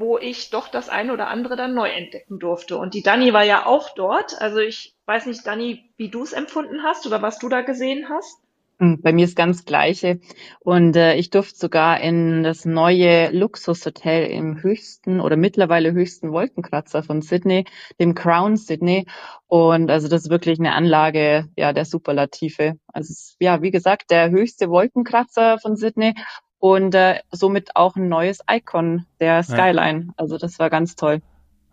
wo 0.00 0.18
ich 0.18 0.50
doch 0.50 0.68
das 0.68 0.88
eine 0.88 1.12
oder 1.12 1.28
andere 1.28 1.56
dann 1.56 1.74
neu 1.74 1.88
entdecken 1.88 2.38
durfte. 2.38 2.78
Und 2.78 2.94
die 2.94 3.02
Dani 3.02 3.32
war 3.32 3.44
ja 3.44 3.66
auch 3.66 3.90
dort. 3.94 4.40
Also 4.40 4.58
ich 4.58 4.94
weiß 5.04 5.26
nicht, 5.26 5.46
Dani, 5.46 5.84
wie 5.98 6.08
du 6.08 6.22
es 6.22 6.32
empfunden 6.32 6.82
hast 6.82 7.06
oder 7.06 7.20
was 7.22 7.38
du 7.38 7.48
da 7.48 7.60
gesehen 7.60 8.08
hast. 8.08 8.38
Hm, 8.78 9.02
bei 9.02 9.12
mir 9.12 9.26
ist 9.26 9.36
ganz 9.36 9.66
gleiche. 9.66 10.18
Und 10.60 10.96
äh, 10.96 11.16
ich 11.16 11.28
durfte 11.28 11.58
sogar 11.58 12.00
in 12.00 12.42
das 12.42 12.64
neue 12.64 13.30
Luxushotel 13.30 14.30
im 14.30 14.62
höchsten 14.62 15.20
oder 15.20 15.36
mittlerweile 15.36 15.92
höchsten 15.92 16.32
Wolkenkratzer 16.32 17.02
von 17.02 17.20
Sydney, 17.20 17.66
dem 18.00 18.14
Crown 18.14 18.56
Sydney. 18.56 19.04
Und 19.48 19.90
also 19.90 20.08
das 20.08 20.22
ist 20.22 20.30
wirklich 20.30 20.58
eine 20.58 20.72
Anlage, 20.72 21.46
ja, 21.58 21.74
der 21.74 21.84
Superlative. 21.84 22.76
Also 22.86 23.12
es, 23.12 23.36
ja, 23.38 23.60
wie 23.60 23.70
gesagt, 23.70 24.10
der 24.10 24.30
höchste 24.30 24.70
Wolkenkratzer 24.70 25.58
von 25.58 25.76
Sydney 25.76 26.14
und 26.60 26.94
äh, 26.94 27.20
somit 27.32 27.74
auch 27.74 27.96
ein 27.96 28.08
neues 28.08 28.40
Icon 28.48 29.06
der 29.18 29.42
Skyline. 29.42 30.04
Ja. 30.06 30.12
Also 30.16 30.38
das 30.38 30.58
war 30.58 30.70
ganz 30.70 30.94
toll. 30.94 31.20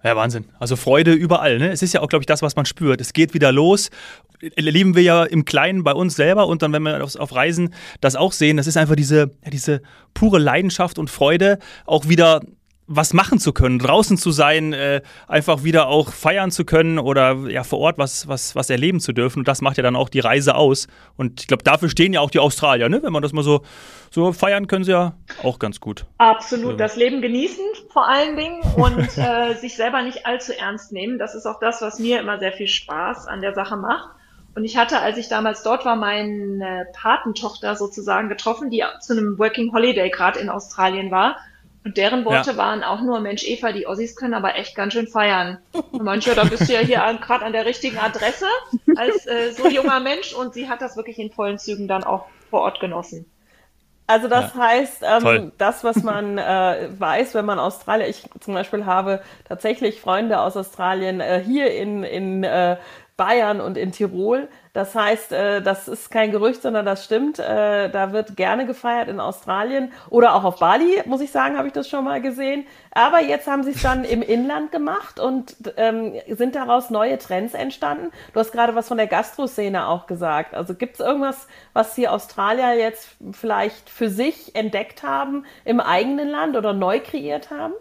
Ja, 0.03 0.15
Wahnsinn. 0.15 0.45
Also 0.59 0.75
Freude 0.75 1.11
überall. 1.11 1.59
Ne? 1.59 1.69
Es 1.69 1.81
ist 1.81 1.93
ja 1.93 2.01
auch, 2.01 2.07
glaube 2.07 2.21
ich, 2.21 2.27
das, 2.27 2.41
was 2.41 2.55
man 2.55 2.65
spürt. 2.65 3.01
Es 3.01 3.13
geht 3.13 3.33
wieder 3.33 3.51
los. 3.51 3.89
Erleben 4.55 4.95
wir 4.95 5.01
ja 5.01 5.23
im 5.23 5.43
Kleinen 5.43 5.83
bei 5.83 5.91
uns 5.91 6.15
selber 6.15 6.47
und 6.47 6.61
dann, 6.61 6.71
wenn 6.71 6.83
wir 6.83 7.03
auf, 7.03 7.15
auf 7.15 7.35
Reisen 7.35 7.73
das 7.99 8.15
auch 8.15 8.31
sehen, 8.31 8.57
das 8.57 8.67
ist 8.67 8.77
einfach 8.77 8.95
diese, 8.95 9.31
ja, 9.43 9.49
diese 9.51 9.81
pure 10.13 10.39
Leidenschaft 10.39 10.99
und 10.99 11.09
Freude, 11.09 11.59
auch 11.85 12.07
wieder 12.07 12.41
was 12.87 13.13
machen 13.13 13.37
zu 13.37 13.51
können, 13.51 13.79
draußen 13.79 14.17
zu 14.17 14.31
sein, 14.31 14.71
äh, 14.71 15.01
einfach 15.27 15.63
wieder 15.63 15.87
auch 15.87 16.13
feiern 16.13 16.51
zu 16.51 16.63
können 16.63 16.99
oder 16.99 17.33
ja 17.49 17.63
vor 17.63 17.79
Ort 17.79 17.97
was, 17.97 18.27
was, 18.27 18.55
was 18.55 18.69
erleben 18.69 19.01
zu 19.01 19.11
dürfen. 19.11 19.39
Und 19.39 19.47
das 19.47 19.61
macht 19.61 19.77
ja 19.77 19.83
dann 19.83 19.95
auch 19.95 20.09
die 20.09 20.21
Reise 20.21 20.55
aus. 20.55 20.87
Und 21.17 21.41
ich 21.41 21.47
glaube, 21.47 21.63
dafür 21.63 21.89
stehen 21.89 22.13
ja 22.13 22.21
auch 22.21 22.31
die 22.31 22.39
Australier, 22.39 22.87
ne? 22.87 23.03
Wenn 23.03 23.11
man 23.11 23.21
das 23.21 23.33
mal 23.33 23.43
so, 23.43 23.61
so 24.09 24.31
feiern 24.31 24.67
können 24.67 24.85
sie 24.85 24.91
ja 24.91 25.13
auch 25.43 25.59
ganz 25.59 25.81
gut. 25.81 26.05
Absolut. 26.17 26.71
Ja. 26.71 26.77
Das 26.77 26.95
Leben 26.95 27.21
genießen 27.21 27.63
vor 27.89 28.07
allen 28.07 28.37
Dingen 28.37 28.61
und 28.75 29.05
äh, 29.17 29.53
sich 29.55 29.75
selber 29.75 30.01
nicht 30.01 30.25
allzu 30.25 30.53
ernst 30.57 30.93
nehmen. 30.93 31.19
Das 31.19 31.35
ist 31.35 31.45
auch 31.45 31.59
das, 31.59 31.81
was 31.81 31.99
mir 31.99 32.21
immer 32.21 32.39
sehr 32.39 32.53
viel 32.53 32.67
Spaß 32.67 33.27
an 33.27 33.41
der 33.41 33.53
Sache 33.53 33.75
macht. 33.75 34.09
Und 34.55 34.63
ich 34.63 34.75
hatte, 34.75 34.99
als 35.01 35.17
ich 35.17 35.27
damals 35.27 35.61
dort 35.61 35.85
war, 35.85 35.95
meine 35.95 36.87
Patentochter 36.93 37.75
sozusagen 37.75 38.27
getroffen, 38.27 38.71
die 38.71 38.83
zu 39.01 39.13
einem 39.13 39.37
Working 39.37 39.71
Holiday 39.71 40.09
gerade 40.09 40.39
in 40.39 40.49
Australien 40.49 41.11
war. 41.11 41.37
Und 41.87 41.95
deren 41.95 42.25
Worte 42.25 42.51
ja. 42.51 42.57
waren 42.57 42.83
auch 42.83 42.99
nur, 42.99 43.21
Mensch, 43.21 43.45
Eva, 43.47 43.71
die 43.71 43.87
Ossis 43.87 44.17
können 44.17 44.33
aber 44.33 44.55
echt 44.55 44.75
ganz 44.75 44.91
schön 44.91 45.07
feiern. 45.07 45.59
Und 45.71 46.03
manche, 46.03 46.35
da 46.35 46.43
bist 46.43 46.67
du 46.67 46.73
ja 46.73 46.81
hier 46.81 46.97
gerade 47.21 47.45
an 47.45 47.53
der 47.53 47.65
richtigen 47.65 47.97
Adresse 47.97 48.45
als 48.97 49.25
äh, 49.25 49.53
so 49.53 49.69
junger 49.69 50.01
Mensch. 50.01 50.33
Und 50.33 50.53
sie 50.53 50.67
hat 50.67 50.81
das 50.81 50.97
wirklich 50.97 51.17
in 51.17 51.31
vollen 51.31 51.57
Zügen 51.57 51.87
dann 51.87 52.03
auch 52.03 52.25
vor 52.49 52.59
Ort 52.59 52.81
genossen. 52.81 53.25
Also 54.05 54.27
das 54.27 54.53
ja. 54.53 54.59
heißt, 54.59 55.03
ähm, 55.03 55.53
das, 55.57 55.85
was 55.85 56.03
man 56.03 56.37
äh, 56.37 56.89
weiß, 56.97 57.35
wenn 57.35 57.45
man 57.45 57.57
Australier, 57.57 58.09
ich 58.09 58.25
zum 58.41 58.53
Beispiel 58.53 58.85
habe 58.85 59.21
tatsächlich 59.47 60.01
Freunde 60.01 60.41
aus 60.41 60.57
Australien 60.57 61.21
äh, 61.21 61.41
hier 61.41 61.73
in, 61.73 62.03
in 62.03 62.43
äh, 62.43 62.75
Bayern 63.17 63.59
und 63.59 63.77
in 63.77 63.91
Tirol. 63.91 64.47
Das 64.73 64.93
heißt, 64.93 65.31
äh, 65.31 65.61
das 65.63 65.87
ist 65.87 66.11
kein 66.11 66.31
Gerücht, 66.31 66.61
sondern 66.61 66.85
das 66.85 67.03
stimmt. 67.03 67.39
Äh, 67.39 67.89
da 67.89 68.13
wird 68.13 68.37
gerne 68.37 68.67
gefeiert 68.67 69.09
in 69.09 69.19
Australien 69.19 69.91
oder 70.11 70.35
auch 70.35 70.43
auf 70.43 70.59
Bali, 70.59 71.01
muss 71.05 71.21
ich 71.21 71.31
sagen, 71.31 71.57
habe 71.57 71.67
ich 71.67 71.73
das 71.73 71.89
schon 71.89 72.05
mal 72.05 72.21
gesehen. 72.21 72.67
Aber 72.91 73.19
jetzt 73.19 73.47
haben 73.47 73.63
sie 73.63 73.71
es 73.71 73.81
dann 73.81 74.03
im 74.03 74.21
Inland 74.37 74.71
gemacht 74.71 75.19
und 75.19 75.55
ähm, 75.77 76.13
sind 76.29 76.53
daraus 76.53 76.91
neue 76.91 77.17
Trends 77.17 77.55
entstanden. 77.55 78.11
Du 78.33 78.39
hast 78.39 78.51
gerade 78.51 78.75
was 78.75 78.87
von 78.87 78.97
der 78.97 79.07
Gastroszene 79.07 79.87
auch 79.87 80.05
gesagt. 80.05 80.53
Also 80.53 80.75
gibt 80.75 80.93
es 80.93 80.99
irgendwas, 80.99 81.47
was 81.73 81.95
die 81.95 82.07
Australier 82.07 82.75
jetzt 82.75 83.17
vielleicht 83.31 83.89
für 83.89 84.09
sich 84.09 84.55
entdeckt 84.55 85.01
haben 85.01 85.43
im 85.65 85.79
eigenen 85.79 86.29
Land 86.29 86.55
oder 86.55 86.73
neu 86.73 86.99
kreiert 86.99 87.49
haben? 87.49 87.73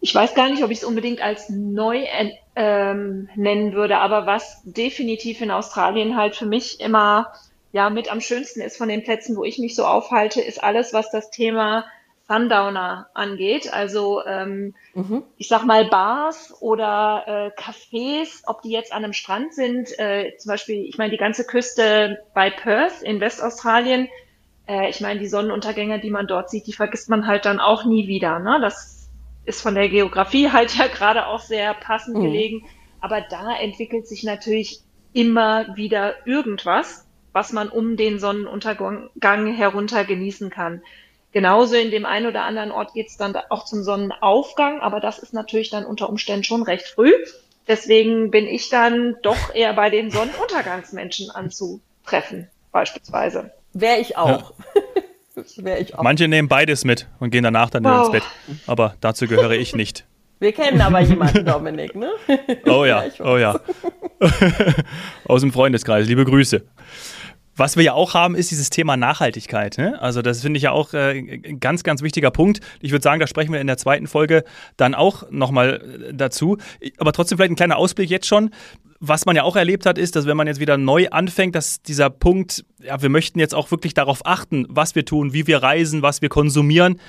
Ich 0.00 0.14
weiß 0.14 0.34
gar 0.34 0.48
nicht, 0.48 0.64
ob 0.64 0.70
ich 0.70 0.78
es 0.78 0.84
unbedingt 0.84 1.22
als 1.22 1.50
neu 1.50 2.04
ähm, 2.56 3.28
nennen 3.34 3.72
würde, 3.74 3.98
aber 3.98 4.26
was 4.26 4.62
definitiv 4.64 5.40
in 5.40 5.50
Australien 5.50 6.16
halt 6.16 6.36
für 6.36 6.46
mich 6.46 6.80
immer 6.80 7.32
ja 7.72 7.90
mit 7.90 8.10
am 8.10 8.20
schönsten 8.20 8.60
ist 8.60 8.76
von 8.76 8.88
den 8.88 9.04
Plätzen, 9.04 9.36
wo 9.36 9.44
ich 9.44 9.58
mich 9.58 9.76
so 9.76 9.84
aufhalte, 9.84 10.40
ist 10.40 10.62
alles, 10.62 10.92
was 10.92 11.10
das 11.10 11.30
Thema 11.30 11.84
Sundowner 12.28 13.08
angeht. 13.12 13.72
Also 13.72 14.24
ähm, 14.24 14.74
mhm. 14.94 15.24
ich 15.36 15.48
sag 15.48 15.64
mal 15.64 15.84
Bars 15.86 16.54
oder 16.60 17.24
äh, 17.26 17.60
Cafés, 17.60 18.42
ob 18.46 18.62
die 18.62 18.70
jetzt 18.70 18.92
an 18.92 19.04
einem 19.04 19.12
Strand 19.12 19.52
sind, 19.52 19.98
äh, 19.98 20.36
zum 20.38 20.50
Beispiel, 20.50 20.84
ich 20.84 20.96
meine 20.96 21.10
die 21.10 21.16
ganze 21.16 21.44
Küste 21.44 22.18
bei 22.34 22.50
Perth 22.50 23.02
in 23.02 23.20
Westaustralien. 23.20 24.08
Äh, 24.66 24.90
ich 24.90 25.00
meine 25.00 25.20
die 25.20 25.28
Sonnenuntergänge, 25.28 26.00
die 26.00 26.10
man 26.10 26.26
dort 26.26 26.50
sieht, 26.50 26.66
die 26.66 26.72
vergisst 26.72 27.10
man 27.10 27.26
halt 27.26 27.44
dann 27.44 27.60
auch 27.60 27.84
nie 27.84 28.06
wieder. 28.06 28.38
Ne? 28.38 28.58
Das 28.62 28.99
ist 29.50 29.60
von 29.60 29.74
der 29.74 29.88
Geografie 29.88 30.50
halt 30.52 30.74
ja 30.76 30.86
gerade 30.86 31.26
auch 31.26 31.40
sehr 31.40 31.74
passend 31.74 32.16
mhm. 32.16 32.22
gelegen. 32.22 32.64
Aber 33.00 33.20
da 33.20 33.56
entwickelt 33.56 34.06
sich 34.06 34.24
natürlich 34.24 34.80
immer 35.12 35.76
wieder 35.76 36.26
irgendwas, 36.26 37.06
was 37.32 37.52
man 37.52 37.68
um 37.68 37.96
den 37.96 38.18
Sonnenuntergang 38.18 39.46
herunter 39.46 40.04
genießen 40.04 40.50
kann. 40.50 40.82
Genauso 41.32 41.76
in 41.76 41.90
dem 41.90 42.06
einen 42.06 42.26
oder 42.26 42.42
anderen 42.42 42.72
Ort 42.72 42.92
geht 42.94 43.08
es 43.08 43.16
dann 43.16 43.36
auch 43.50 43.64
zum 43.64 43.82
Sonnenaufgang, 43.82 44.80
aber 44.80 45.00
das 45.00 45.18
ist 45.18 45.32
natürlich 45.32 45.70
dann 45.70 45.86
unter 45.86 46.08
Umständen 46.08 46.44
schon 46.44 46.62
recht 46.62 46.88
früh. 46.88 47.12
Deswegen 47.68 48.30
bin 48.30 48.46
ich 48.46 48.68
dann 48.68 49.16
doch 49.22 49.54
eher 49.54 49.72
bei 49.74 49.90
den 49.90 50.10
Sonnenuntergangsmenschen 50.10 51.30
anzutreffen, 51.30 52.48
beispielsweise. 52.72 53.52
Wäre 53.72 54.00
ich 54.00 54.16
auch. 54.16 54.52
Ja. 54.74 54.82
ich 55.78 55.94
auch. 55.94 56.02
Manche 56.02 56.28
nehmen 56.28 56.48
beides 56.48 56.84
mit 56.84 57.06
und 57.18 57.30
gehen 57.30 57.44
danach 57.44 57.70
dann 57.70 57.86
oh. 57.86 58.00
ins 58.00 58.10
Bett. 58.10 58.22
Aber 58.66 58.94
dazu 59.00 59.26
gehöre 59.26 59.52
ich 59.52 59.74
nicht. 59.74 60.04
Wir 60.40 60.52
kennen 60.52 60.80
aber 60.80 61.00
jemanden, 61.00 61.44
Dominik, 61.44 61.94
ne? 61.94 62.10
Oh 62.64 62.86
ja, 62.86 63.04
ja 63.18 63.24
oh 63.24 63.36
ja. 63.36 63.60
Aus 65.24 65.42
dem 65.42 65.52
Freundeskreis. 65.52 66.06
Liebe 66.06 66.24
Grüße. 66.24 66.62
Was 67.60 67.76
wir 67.76 67.84
ja 67.84 67.92
auch 67.92 68.14
haben, 68.14 68.36
ist 68.36 68.50
dieses 68.50 68.70
Thema 68.70 68.96
Nachhaltigkeit. 68.96 69.76
Ne? 69.76 70.00
Also 70.00 70.22
das 70.22 70.40
finde 70.40 70.56
ich 70.56 70.62
ja 70.62 70.72
auch 70.72 70.94
äh, 70.94 71.18
ein 71.18 71.60
ganz, 71.60 71.82
ganz 71.82 72.00
wichtiger 72.00 72.30
Punkt. 72.30 72.60
Ich 72.80 72.90
würde 72.90 73.02
sagen, 73.02 73.20
da 73.20 73.26
sprechen 73.26 73.52
wir 73.52 73.60
in 73.60 73.66
der 73.66 73.76
zweiten 73.76 74.06
Folge 74.06 74.44
dann 74.78 74.94
auch 74.94 75.30
nochmal 75.30 76.08
äh, 76.08 76.14
dazu. 76.14 76.56
Aber 76.96 77.12
trotzdem 77.12 77.36
vielleicht 77.36 77.52
ein 77.52 77.56
kleiner 77.56 77.76
Ausblick 77.76 78.08
jetzt 78.08 78.26
schon 78.26 78.50
was 79.02 79.24
man 79.24 79.34
ja 79.34 79.44
auch 79.44 79.56
erlebt 79.56 79.86
hat, 79.86 79.96
ist, 79.96 80.14
dass 80.14 80.26
wenn 80.26 80.36
man 80.36 80.46
jetzt 80.46 80.60
wieder 80.60 80.76
neu 80.76 81.08
anfängt, 81.08 81.54
dass 81.54 81.80
dieser 81.80 82.10
Punkt, 82.10 82.66
ja, 82.82 83.00
wir 83.00 83.08
möchten 83.08 83.38
jetzt 83.38 83.54
auch 83.54 83.70
wirklich 83.70 83.94
darauf 83.94 84.26
achten, 84.26 84.66
was 84.68 84.94
wir 84.94 85.06
tun, 85.06 85.32
wie 85.32 85.46
wir 85.46 85.62
reisen, 85.62 86.02
was 86.02 86.20
wir 86.20 86.28
konsumieren. 86.28 87.00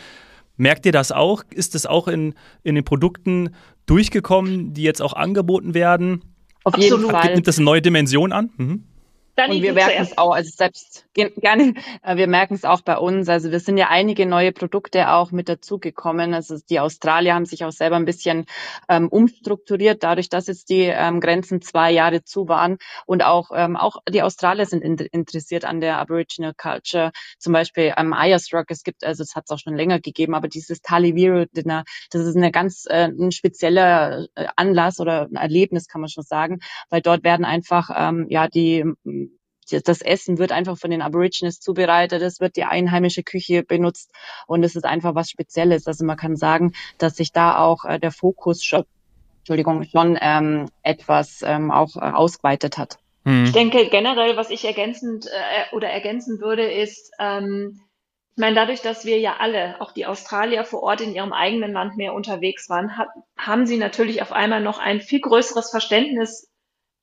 Merkt 0.55 0.85
ihr 0.85 0.93
das 0.93 1.11
auch? 1.11 1.43
Ist 1.53 1.75
es 1.75 1.85
auch 1.85 2.07
in, 2.07 2.33
in 2.63 2.75
den 2.75 2.85
Produkten 2.85 3.49
durchgekommen, 3.87 4.73
die 4.73 4.83
jetzt 4.83 5.01
auch 5.01 5.13
angeboten 5.13 5.73
werden? 5.73 6.21
Auf 6.63 6.77
jeden 6.77 6.93
Absolut. 6.93 7.11
Fall. 7.11 7.33
Nimmt 7.33 7.47
das 7.47 7.57
eine 7.57 7.65
neue 7.65 7.81
Dimension 7.81 8.31
an? 8.31 8.51
Mhm. 8.55 8.83
Dann 9.35 9.51
und 9.51 9.61
wir 9.61 9.73
merken 9.73 10.01
es 10.01 10.17
auch, 10.17 10.33
also 10.33 10.51
selbst 10.53 11.05
gerne, 11.13 11.73
äh, 12.03 12.15
wir 12.15 12.27
merken 12.27 12.53
es 12.53 12.65
auch 12.65 12.81
bei 12.81 12.97
uns. 12.97 13.29
Also 13.29 13.51
wir 13.51 13.59
sind 13.59 13.77
ja 13.77 13.87
einige 13.89 14.25
neue 14.25 14.51
Produkte 14.51 15.09
auch 15.09 15.31
mit 15.31 15.47
dazugekommen. 15.47 16.33
Also 16.33 16.57
die 16.69 16.79
Australier 16.79 17.35
haben 17.35 17.45
sich 17.45 17.63
auch 17.63 17.71
selber 17.71 17.95
ein 17.95 18.05
bisschen 18.05 18.45
ähm, 18.89 19.07
umstrukturiert, 19.07 20.03
dadurch, 20.03 20.29
dass 20.29 20.47
jetzt 20.47 20.69
die 20.69 20.83
ähm, 20.83 21.21
Grenzen 21.21 21.61
zwei 21.61 21.91
Jahre 21.91 22.23
zu 22.23 22.47
waren. 22.47 22.77
Und 23.05 23.23
auch, 23.23 23.51
ähm, 23.53 23.77
auch 23.77 23.97
die 24.09 24.21
Australier 24.21 24.65
sind 24.65 24.83
in, 24.83 24.97
interessiert 24.97 25.65
an 25.65 25.79
der 25.79 25.97
Aboriginal 25.97 26.53
Culture. 26.53 27.11
Zum 27.39 27.53
Beispiel 27.53 27.93
am 27.95 28.13
Ayers 28.13 28.51
Rock, 28.53 28.65
es 28.69 28.83
gibt, 28.83 29.03
also 29.03 29.23
es 29.23 29.35
hat 29.35 29.45
es 29.45 29.51
auch 29.51 29.59
schon 29.59 29.75
länger 29.75 29.99
gegeben, 29.99 30.35
aber 30.35 30.47
dieses 30.47 30.81
Taliviro 30.81 31.45
Dinner, 31.45 31.83
das 32.11 32.25
ist 32.25 32.35
eine 32.35 32.51
ganz 32.51 32.85
äh, 32.89 33.07
ein 33.07 33.31
spezieller 33.31 34.27
äh, 34.35 34.47
Anlass 34.55 34.99
oder 34.99 35.27
ein 35.31 35.35
Erlebnis, 35.35 35.87
kann 35.87 36.01
man 36.01 36.09
schon 36.09 36.23
sagen, 36.23 36.59
weil 36.89 37.01
dort 37.01 37.23
werden 37.23 37.45
einfach 37.45 37.89
ähm, 37.95 38.27
ja 38.29 38.47
die 38.47 38.83
das 39.71 40.01
Essen 40.01 40.37
wird 40.37 40.51
einfach 40.51 40.77
von 40.77 40.91
den 40.91 41.01
Aborigines 41.01 41.59
zubereitet, 41.59 42.21
es 42.21 42.39
wird 42.39 42.55
die 42.55 42.63
einheimische 42.63 43.23
Küche 43.23 43.63
benutzt 43.63 44.11
und 44.47 44.63
es 44.63 44.75
ist 44.75 44.85
einfach 44.85 45.15
was 45.15 45.29
Spezielles. 45.29 45.87
Also 45.87 46.05
man 46.05 46.17
kann 46.17 46.35
sagen, 46.35 46.73
dass 46.97 47.15
sich 47.15 47.31
da 47.31 47.57
auch 47.57 47.85
äh, 47.85 47.99
der 47.99 48.11
Fokus 48.11 48.63
schon, 48.63 48.85
Entschuldigung, 49.39 49.83
schon 49.85 50.17
ähm, 50.21 50.69
etwas 50.83 51.41
ähm, 51.43 51.71
auch 51.71 51.95
äh, 51.95 51.99
ausgeweitet 51.99 52.77
hat. 52.77 52.97
Hm. 53.25 53.45
Ich 53.45 53.51
denke 53.51 53.87
generell, 53.89 54.35
was 54.35 54.49
ich 54.49 54.65
ergänzend 54.65 55.27
äh, 55.27 55.75
oder 55.75 55.89
ergänzen 55.89 56.41
würde, 56.41 56.71
ist, 56.71 57.11
ähm, 57.19 57.79
ich 58.35 58.41
meine, 58.41 58.55
dadurch, 58.55 58.81
dass 58.81 59.05
wir 59.05 59.19
ja 59.19 59.35
alle, 59.39 59.79
auch 59.81 59.91
die 59.91 60.05
Australier 60.05 60.63
vor 60.63 60.83
Ort 60.83 61.01
in 61.01 61.13
ihrem 61.13 61.33
eigenen 61.33 61.73
Land 61.73 61.97
mehr 61.97 62.13
unterwegs 62.13 62.69
waren, 62.69 62.97
hat, 62.97 63.09
haben 63.37 63.65
sie 63.65 63.77
natürlich 63.77 64.21
auf 64.21 64.31
einmal 64.31 64.61
noch 64.61 64.79
ein 64.79 65.01
viel 65.01 65.19
größeres 65.19 65.69
Verständnis 65.69 66.49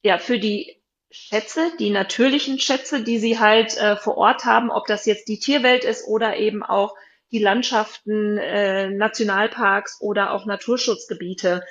ja, 0.02 0.18
für 0.18 0.38
die 0.38 0.77
Schätze, 1.10 1.72
die 1.78 1.90
natürlichen 1.90 2.58
Schätze, 2.58 3.02
die 3.02 3.18
sie 3.18 3.38
halt 3.38 3.76
äh, 3.78 3.96
vor 3.96 4.16
Ort 4.18 4.44
haben, 4.44 4.70
ob 4.70 4.86
das 4.86 5.06
jetzt 5.06 5.28
die 5.28 5.38
Tierwelt 5.38 5.84
ist 5.84 6.06
oder 6.06 6.36
eben 6.36 6.62
auch 6.62 6.94
die 7.30 7.38
Landschaften, 7.38 8.38
äh, 8.38 8.90
Nationalparks 8.90 9.98
oder 10.00 10.32
auch 10.32 10.46
Naturschutzgebiete. 10.46 11.62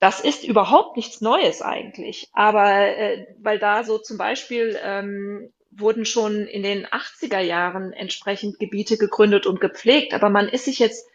Das 0.00 0.20
ist 0.20 0.44
überhaupt 0.44 0.96
nichts 0.96 1.20
Neues 1.20 1.62
eigentlich. 1.62 2.28
Aber 2.32 2.70
äh, 2.70 3.26
weil 3.40 3.58
da 3.58 3.84
so 3.84 3.98
zum 3.98 4.18
Beispiel 4.18 4.78
ähm, 4.82 5.52
wurden 5.70 6.04
schon 6.04 6.46
in 6.46 6.62
den 6.62 6.86
80er 6.86 7.40
Jahren 7.40 7.92
entsprechend 7.92 8.58
Gebiete 8.58 8.96
gegründet 8.96 9.46
und 9.46 9.60
gepflegt. 9.60 10.14
Aber 10.14 10.30
man 10.30 10.48
ist 10.48 10.66
sich 10.66 10.78
jetzt 10.78 11.06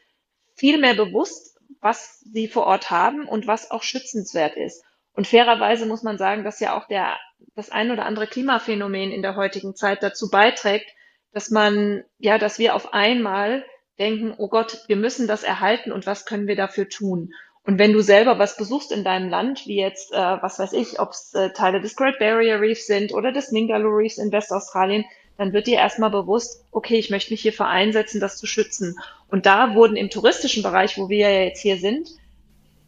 viel 0.55 0.77
mehr 0.77 0.95
bewusst, 0.95 1.57
was 1.81 2.19
sie 2.19 2.47
vor 2.47 2.65
Ort 2.65 2.89
haben 2.89 3.27
und 3.27 3.47
was 3.47 3.71
auch 3.71 3.83
schützenswert 3.83 4.57
ist. 4.57 4.83
Und 5.13 5.27
fairerweise 5.27 5.85
muss 5.85 6.03
man 6.03 6.17
sagen, 6.17 6.43
dass 6.43 6.59
ja 6.59 6.77
auch 6.77 6.87
der, 6.87 7.17
das 7.55 7.69
ein 7.69 7.91
oder 7.91 8.05
andere 8.05 8.27
Klimaphänomen 8.27 9.11
in 9.11 9.21
der 9.21 9.35
heutigen 9.35 9.75
Zeit 9.75 10.03
dazu 10.03 10.29
beiträgt, 10.29 10.89
dass 11.33 11.49
man, 11.49 12.03
ja, 12.17 12.37
dass 12.37 12.59
wir 12.59 12.75
auf 12.75 12.93
einmal 12.93 13.63
denken, 13.99 14.33
oh 14.37 14.47
Gott, 14.47 14.83
wir 14.87 14.95
müssen 14.95 15.27
das 15.27 15.43
erhalten 15.43 15.91
und 15.91 16.05
was 16.05 16.25
können 16.25 16.47
wir 16.47 16.55
dafür 16.55 16.89
tun? 16.89 17.33
Und 17.63 17.77
wenn 17.77 17.93
du 17.93 18.01
selber 18.01 18.39
was 18.39 18.57
besuchst 18.57 18.91
in 18.91 19.03
deinem 19.03 19.29
Land, 19.29 19.67
wie 19.67 19.75
jetzt, 19.75 20.11
äh, 20.11 20.17
was 20.17 20.57
weiß 20.57 20.73
ich, 20.73 20.99
ob 20.99 21.11
es 21.11 21.33
äh, 21.33 21.51
Teile 21.51 21.81
des 21.81 21.95
Great 21.95 22.17
Barrier 22.17 22.59
Reefs 22.59 22.87
sind 22.87 23.13
oder 23.13 23.31
des 23.31 23.51
Ningaloo 23.51 23.95
Reefs 23.95 24.17
in 24.17 24.31
Westaustralien, 24.31 25.05
dann 25.37 25.53
wird 25.53 25.67
dir 25.67 25.77
erstmal 25.77 26.09
bewusst, 26.09 26.65
okay, 26.71 26.97
ich 26.97 27.09
möchte 27.09 27.31
mich 27.31 27.41
hierfür 27.41 27.67
einsetzen, 27.67 28.19
das 28.19 28.37
zu 28.37 28.47
schützen. 28.47 28.97
Und 29.27 29.45
da 29.45 29.75
wurden 29.75 29.97
im 29.97 30.09
touristischen 30.09 30.63
Bereich, 30.63 30.97
wo 30.97 31.09
wir 31.09 31.29
ja 31.29 31.43
jetzt 31.43 31.61
hier 31.61 31.77
sind, 31.77 32.09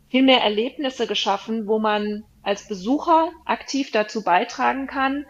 viel 0.09 0.23
mehr 0.23 0.41
Erlebnisse 0.41 1.07
geschaffen, 1.07 1.67
wo 1.67 1.79
man 1.79 2.23
als 2.43 2.67
Besucher 2.67 3.31
aktiv 3.45 3.91
dazu 3.91 4.23
beitragen 4.23 4.87
kann, 4.87 5.25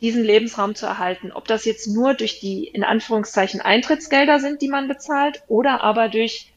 diesen 0.00 0.22
Lebensraum 0.22 0.74
zu 0.74 0.86
erhalten. 0.86 1.32
Ob 1.32 1.46
das 1.46 1.64
jetzt 1.64 1.88
nur 1.88 2.14
durch 2.14 2.40
die 2.40 2.66
in 2.66 2.84
Anführungszeichen 2.84 3.60
Eintrittsgelder 3.60 4.38
sind, 4.38 4.62
die 4.62 4.68
man 4.68 4.88
bezahlt, 4.88 5.42
oder 5.48 5.82
aber 5.82 6.08
durch, 6.08 6.52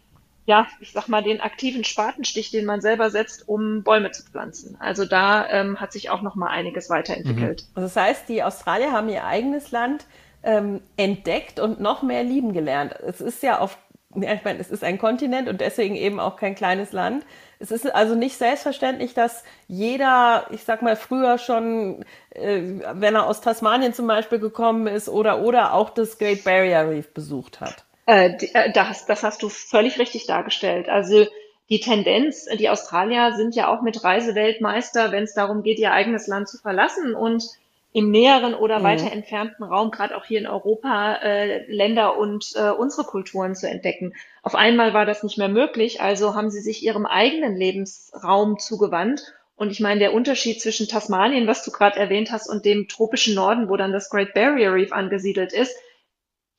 ja, 0.45 0.67
ich 0.79 0.91
sag 0.91 1.07
mal, 1.07 1.23
den 1.23 1.41
aktiven 1.41 1.83
Spatenstich, 1.83 2.51
den 2.51 2.65
man 2.65 2.81
selber 2.81 3.09
setzt, 3.09 3.47
um 3.47 3.83
Bäume 3.83 4.11
zu 4.11 4.23
pflanzen. 4.23 4.77
Also 4.79 5.05
da 5.05 5.49
ähm, 5.49 5.79
hat 5.79 5.91
sich 5.91 6.09
auch 6.09 6.21
noch 6.21 6.35
mal 6.35 6.49
einiges 6.49 6.89
weiterentwickelt. 6.89 7.63
Mhm. 7.63 7.67
Also 7.75 7.87
das 7.87 7.95
heißt, 7.95 8.29
die 8.29 8.43
Australier 8.43 8.91
haben 8.91 9.09
ihr 9.09 9.25
eigenes 9.25 9.71
Land 9.71 10.05
ähm, 10.43 10.81
entdeckt 10.97 11.59
und 11.59 11.79
noch 11.79 12.03
mehr 12.03 12.23
lieben 12.23 12.53
gelernt. 12.53 12.93
Es 12.93 13.21
ist 13.21 13.43
ja 13.43 13.59
auf 13.59 13.77
ja, 14.15 14.33
ich 14.33 14.43
meine, 14.43 14.59
es 14.59 14.69
ist 14.69 14.83
ein 14.83 14.97
Kontinent 14.97 15.47
und 15.47 15.61
deswegen 15.61 15.95
eben 15.95 16.19
auch 16.19 16.35
kein 16.35 16.55
kleines 16.55 16.91
Land. 16.91 17.25
Es 17.59 17.71
ist 17.71 17.93
also 17.93 18.15
nicht 18.15 18.37
selbstverständlich, 18.37 19.13
dass 19.13 19.43
jeder, 19.67 20.47
ich 20.51 20.63
sag 20.63 20.81
mal, 20.81 20.95
früher 20.95 21.37
schon, 21.37 22.03
äh, 22.31 22.61
wenn 22.93 23.15
er 23.15 23.27
aus 23.27 23.41
Tasmanien 23.41 23.93
zum 23.93 24.07
Beispiel 24.07 24.39
gekommen 24.39 24.87
ist 24.87 25.09
oder, 25.09 25.41
oder 25.41 25.73
auch 25.73 25.89
das 25.89 26.17
Great 26.17 26.43
Barrier 26.43 26.89
Reef 26.89 27.13
besucht 27.13 27.61
hat. 27.61 27.85
Äh, 28.05 28.37
äh 28.53 28.71
das, 28.71 29.05
das 29.05 29.23
hast 29.23 29.43
du 29.43 29.49
völlig 29.49 29.99
richtig 29.99 30.25
dargestellt. 30.25 30.89
Also 30.89 31.25
die 31.69 31.79
Tendenz, 31.79 32.47
die 32.59 32.69
Australier 32.69 33.33
sind 33.33 33.55
ja 33.55 33.69
auch 33.69 33.81
mit 33.81 34.03
Reiseweltmeister, 34.03 35.11
wenn 35.11 35.23
es 35.23 35.33
darum 35.33 35.63
geht, 35.63 35.79
ihr 35.79 35.93
eigenes 35.93 36.27
Land 36.27 36.49
zu 36.49 36.57
verlassen 36.57 37.15
und 37.15 37.43
im 37.93 38.09
näheren 38.09 38.53
oder 38.53 38.79
mhm. 38.79 38.83
weiter 38.83 39.11
entfernten 39.11 39.63
Raum, 39.63 39.91
gerade 39.91 40.15
auch 40.15 40.25
hier 40.25 40.39
in 40.39 40.47
Europa, 40.47 41.15
äh, 41.15 41.69
Länder 41.71 42.17
und 42.17 42.53
äh, 42.55 42.69
unsere 42.69 43.05
Kulturen 43.05 43.55
zu 43.55 43.69
entdecken. 43.69 44.13
Auf 44.43 44.55
einmal 44.55 44.93
war 44.93 45.05
das 45.05 45.23
nicht 45.23 45.37
mehr 45.37 45.49
möglich, 45.49 46.01
also 46.01 46.33
haben 46.35 46.49
sie 46.51 46.61
sich 46.61 46.83
ihrem 46.83 47.05
eigenen 47.05 47.55
Lebensraum 47.55 48.59
zugewandt 48.59 49.33
Und 49.55 49.71
ich 49.71 49.79
meine, 49.79 49.99
der 49.99 50.13
Unterschied 50.13 50.61
zwischen 50.61 50.87
Tasmanien, 50.87 51.45
was 51.47 51.63
du 51.63 51.71
gerade 51.71 51.99
erwähnt 51.99 52.31
hast, 52.31 52.49
und 52.49 52.65
dem 52.65 52.87
tropischen 52.87 53.35
Norden, 53.35 53.69
wo 53.69 53.77
dann 53.77 53.91
das 53.91 54.09
Great 54.09 54.33
Barrier 54.33 54.73
Reef 54.73 54.91
angesiedelt 54.91 55.53
ist, 55.53 55.75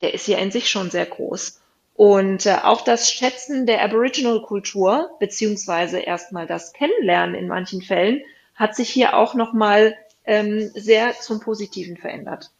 der 0.01 0.13
ist 0.13 0.27
ja 0.27 0.37
in 0.37 0.51
sich 0.51 0.69
schon 0.69 0.89
sehr 0.89 1.05
groß. 1.05 1.61
Und 1.95 2.45
äh, 2.45 2.57
auch 2.63 2.81
das 2.81 3.11
Schätzen 3.11 3.65
der 3.65 3.83
Aboriginal-Kultur, 3.83 5.09
beziehungsweise 5.19 5.99
erstmal 5.99 6.47
das 6.47 6.73
Kennenlernen 6.73 7.35
in 7.35 7.47
manchen 7.47 7.81
Fällen, 7.81 8.21
hat 8.55 8.75
sich 8.75 8.89
hier 8.89 9.15
auch 9.17 9.33
nochmal 9.33 9.95
ähm, 10.25 10.71
sehr 10.73 11.13
zum 11.13 11.39
Positiven 11.39 11.97
verändert. 11.97 12.51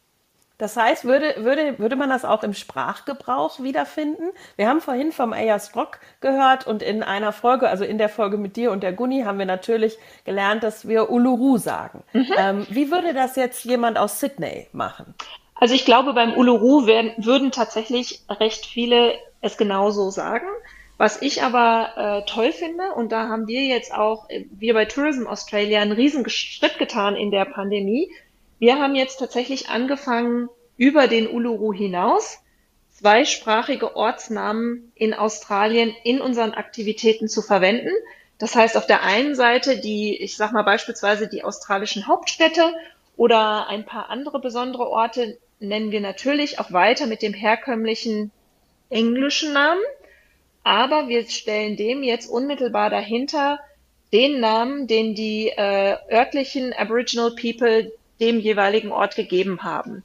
Das 0.56 0.76
heißt, 0.76 1.04
würde, 1.04 1.34
würde, 1.38 1.78
würde 1.80 1.96
man 1.96 2.10
das 2.10 2.24
auch 2.24 2.44
im 2.44 2.54
Sprachgebrauch 2.54 3.60
wiederfinden? 3.60 4.30
Wir 4.54 4.68
haben 4.68 4.80
vorhin 4.80 5.10
vom 5.10 5.32
Ayers 5.32 5.74
Rock 5.74 5.98
gehört 6.20 6.66
und 6.66 6.80
in 6.80 7.02
einer 7.02 7.32
Folge, 7.32 7.68
also 7.68 7.84
in 7.84 7.98
der 7.98 8.08
Folge 8.08 8.38
mit 8.38 8.56
dir 8.56 8.70
und 8.70 8.84
der 8.84 8.92
Gunni, 8.92 9.22
haben 9.22 9.38
wir 9.38 9.46
natürlich 9.46 9.98
gelernt, 10.24 10.62
dass 10.62 10.86
wir 10.86 11.10
Uluru 11.10 11.58
sagen. 11.58 12.04
Mhm. 12.12 12.26
Ähm, 12.38 12.66
wie 12.70 12.92
würde 12.92 13.14
das 13.14 13.34
jetzt 13.34 13.64
jemand 13.64 13.98
aus 13.98 14.20
Sydney 14.20 14.68
machen? 14.72 15.14
Also 15.56 15.74
ich 15.74 15.84
glaube, 15.84 16.14
beim 16.14 16.34
Uluru 16.34 16.86
werden, 16.86 17.12
würden 17.16 17.50
tatsächlich 17.50 18.22
recht 18.28 18.64
viele 18.66 19.14
es 19.40 19.56
genauso 19.56 20.10
sagen. 20.10 20.46
Was 20.96 21.20
ich 21.22 21.42
aber 21.42 22.24
äh, 22.24 22.30
toll 22.30 22.52
finde, 22.52 22.92
und 22.94 23.10
da 23.10 23.28
haben 23.28 23.48
wir 23.48 23.62
jetzt 23.62 23.92
auch, 23.92 24.28
äh, 24.30 24.44
wir 24.50 24.74
bei 24.74 24.84
Tourism 24.84 25.26
Australia, 25.26 25.80
einen 25.80 25.92
riesen 25.92 26.28
Schritt 26.28 26.78
getan 26.78 27.16
in 27.16 27.30
der 27.30 27.44
Pandemie, 27.44 28.10
wir 28.58 28.78
haben 28.78 28.94
jetzt 28.94 29.18
tatsächlich 29.18 29.68
angefangen, 29.68 30.48
über 30.76 31.06
den 31.06 31.28
Uluru 31.28 31.72
hinaus 31.72 32.38
zweisprachige 32.94 33.96
Ortsnamen 33.96 34.92
in 34.94 35.14
Australien 35.14 35.94
in 36.04 36.20
unseren 36.20 36.54
Aktivitäten 36.54 37.28
zu 37.28 37.42
verwenden. 37.42 37.90
Das 38.38 38.54
heißt, 38.54 38.76
auf 38.76 38.86
der 38.86 39.02
einen 39.02 39.34
Seite 39.34 39.78
die, 39.78 40.16
ich 40.16 40.36
sag 40.36 40.52
mal 40.52 40.62
beispielsweise 40.62 41.28
die 41.28 41.44
australischen 41.44 42.06
Hauptstädte 42.06 42.72
oder 43.16 43.68
ein 43.68 43.84
paar 43.84 44.10
andere 44.10 44.40
besondere 44.40 44.88
Orte 44.88 45.38
nennen 45.60 45.90
wir 45.90 46.00
natürlich 46.00 46.58
auch 46.58 46.72
weiter 46.72 47.06
mit 47.06 47.22
dem 47.22 47.34
herkömmlichen 47.34 48.30
englischen 48.90 49.52
Namen. 49.52 49.82
Aber 50.64 51.08
wir 51.08 51.28
stellen 51.28 51.76
dem 51.76 52.02
jetzt 52.02 52.28
unmittelbar 52.28 52.90
dahinter 52.90 53.60
den 54.12 54.40
Namen, 54.40 54.86
den 54.86 55.14
die 55.14 55.48
äh, 55.48 55.96
örtlichen 56.10 56.72
Aboriginal 56.72 57.34
People 57.40 57.92
dem 58.20 58.40
jeweiligen 58.40 58.90
Ort 58.90 59.16
gegeben 59.16 59.62
haben. 59.62 60.02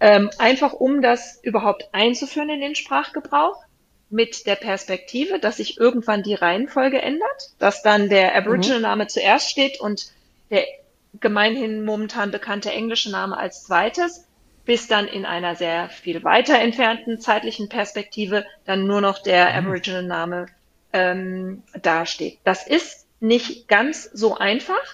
Ähm, 0.00 0.30
einfach 0.38 0.72
um 0.72 1.02
das 1.02 1.40
überhaupt 1.42 1.88
einzuführen 1.92 2.50
in 2.50 2.60
den 2.60 2.74
Sprachgebrauch 2.74 3.62
mit 4.10 4.46
der 4.46 4.56
Perspektive, 4.56 5.38
dass 5.38 5.56
sich 5.56 5.78
irgendwann 5.78 6.22
die 6.22 6.34
Reihenfolge 6.34 7.00
ändert, 7.00 7.52
dass 7.58 7.82
dann 7.82 8.08
der 8.08 8.34
Aboriginal-Name 8.34 9.04
mhm. 9.04 9.08
zuerst 9.08 9.50
steht 9.50 9.80
und 9.80 10.12
der 10.50 10.64
gemeinhin 11.20 11.84
momentan 11.84 12.30
bekannte 12.30 12.70
englische 12.70 13.10
Name 13.10 13.36
als 13.36 13.64
zweites, 13.64 14.26
bis 14.64 14.86
dann 14.88 15.06
in 15.06 15.26
einer 15.26 15.56
sehr 15.56 15.88
viel 15.88 16.24
weiter 16.24 16.58
entfernten 16.58 17.20
zeitlichen 17.20 17.68
Perspektive 17.68 18.44
dann 18.64 18.86
nur 18.86 19.00
noch 19.00 19.18
der 19.18 19.50
mhm. 19.50 19.66
Aboriginal-Name 19.66 20.46
ähm, 20.92 21.62
dasteht. 21.82 22.38
Das 22.44 22.66
ist 22.66 23.06
nicht 23.20 23.68
ganz 23.68 24.04
so 24.04 24.36
einfach, 24.36 24.84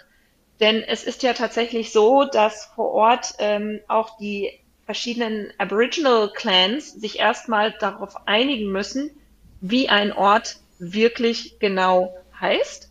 denn 0.61 0.83
es 0.83 1.05
ist 1.05 1.23
ja 1.23 1.33
tatsächlich 1.33 1.93
so, 1.93 2.25
dass 2.25 2.67
vor 2.75 2.93
Ort 2.93 3.35
ähm, 3.39 3.81
auch 3.89 4.19
die 4.19 4.51
verschiedenen 4.85 5.53
Aboriginal 5.59 6.31
Clans 6.33 6.93
sich 6.93 7.19
erstmal 7.19 7.73
darauf 7.73 8.27
einigen 8.27 8.73
müssen, 8.73 9.11
wie 9.61 9.89
ein 9.89 10.13
Ort 10.13 10.57
wirklich 10.79 11.59
genau 11.61 12.15
heißt. 12.41 12.90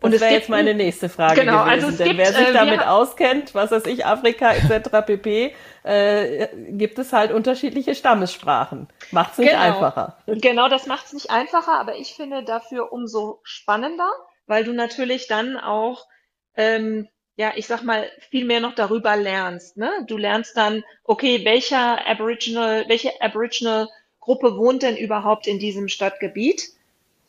Und 0.00 0.14
das 0.14 0.20
wäre 0.20 0.32
jetzt 0.32 0.48
meine 0.48 0.74
nächste 0.74 1.08
Frage 1.08 1.40
genau, 1.40 1.64
gewesen. 1.64 1.84
Also 1.84 1.96
denn 1.96 2.06
gibt, 2.08 2.18
wer 2.18 2.32
sich 2.32 2.48
äh, 2.48 2.52
damit 2.52 2.86
auskennt, 2.86 3.54
was 3.54 3.72
weiß 3.72 3.86
ich, 3.86 4.06
Afrika 4.06 4.52
etc. 4.52 5.04
pp, 5.04 5.54
äh, 5.82 6.48
gibt 6.70 6.98
es 6.98 7.12
halt 7.12 7.32
unterschiedliche 7.32 7.94
Stammessprachen. 7.94 8.88
Macht 9.10 9.32
es 9.32 9.38
nicht 9.38 9.50
genau. 9.50 9.62
einfacher. 9.62 10.18
Genau, 10.26 10.68
das 10.68 10.86
macht 10.86 11.06
es 11.06 11.12
nicht 11.12 11.30
einfacher, 11.30 11.80
aber 11.80 11.96
ich 11.96 12.14
finde 12.14 12.44
dafür 12.44 12.92
umso 12.92 13.40
spannender, 13.42 14.10
weil 14.46 14.62
du 14.62 14.72
natürlich 14.72 15.26
dann 15.26 15.56
auch 15.56 16.06
ähm, 16.54 17.08
ja, 17.38 17.52
ich 17.54 17.68
sag 17.68 17.84
mal, 17.84 18.10
viel 18.30 18.44
mehr 18.44 18.58
noch 18.58 18.74
darüber 18.74 19.14
lernst. 19.14 19.76
Ne? 19.76 19.90
Du 20.08 20.16
lernst 20.16 20.56
dann, 20.56 20.82
okay, 21.04 21.44
welcher 21.44 22.04
Aboriginal, 22.04 22.84
welche 22.88 23.12
Aboriginal 23.22 23.88
Gruppe 24.18 24.56
wohnt 24.56 24.82
denn 24.82 24.96
überhaupt 24.96 25.46
in 25.46 25.60
diesem 25.60 25.88
Stadtgebiet? 25.88 26.72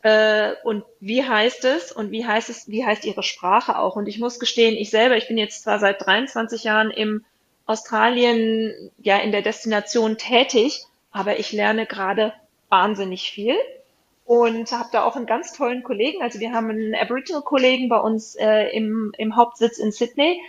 Äh, 0.02 0.54
und 0.64 0.84
wie 1.00 1.22
heißt 1.22 1.64
es 1.64 1.92
und 1.92 2.10
wie 2.10 2.26
heißt 2.26 2.48
es, 2.48 2.68
wie 2.68 2.84
heißt 2.84 3.04
ihre 3.04 3.22
Sprache 3.22 3.78
auch? 3.78 3.96
Und 3.96 4.06
ich 4.06 4.18
muss 4.18 4.38
gestehen, 4.40 4.76
ich 4.76 4.90
selber, 4.90 5.16
ich 5.16 5.28
bin 5.28 5.36
jetzt 5.36 5.62
zwar 5.62 5.78
seit 5.78 6.04
23 6.04 6.64
Jahren 6.64 6.90
im 6.90 7.24
Australien, 7.66 8.90
ja, 8.98 9.18
in 9.18 9.30
der 9.30 9.42
Destination 9.42 10.16
tätig, 10.16 10.84
aber 11.12 11.38
ich 11.38 11.52
lerne 11.52 11.86
gerade 11.86 12.32
wahnsinnig 12.68 13.30
viel 13.30 13.54
und 14.24 14.70
habe 14.72 14.88
da 14.92 15.04
auch 15.04 15.16
einen 15.16 15.26
ganz 15.26 15.52
tollen 15.52 15.82
Kollegen. 15.82 16.22
Also 16.22 16.40
wir 16.40 16.52
haben 16.52 16.70
einen 16.70 16.94
Aboriginal-Kollegen 16.94 17.88
bei 17.88 17.98
uns 17.98 18.36
äh, 18.36 18.68
im, 18.70 19.12
im 19.18 19.36
Hauptsitz 19.36 19.78
in 19.78 19.92
Sydney 19.92 20.40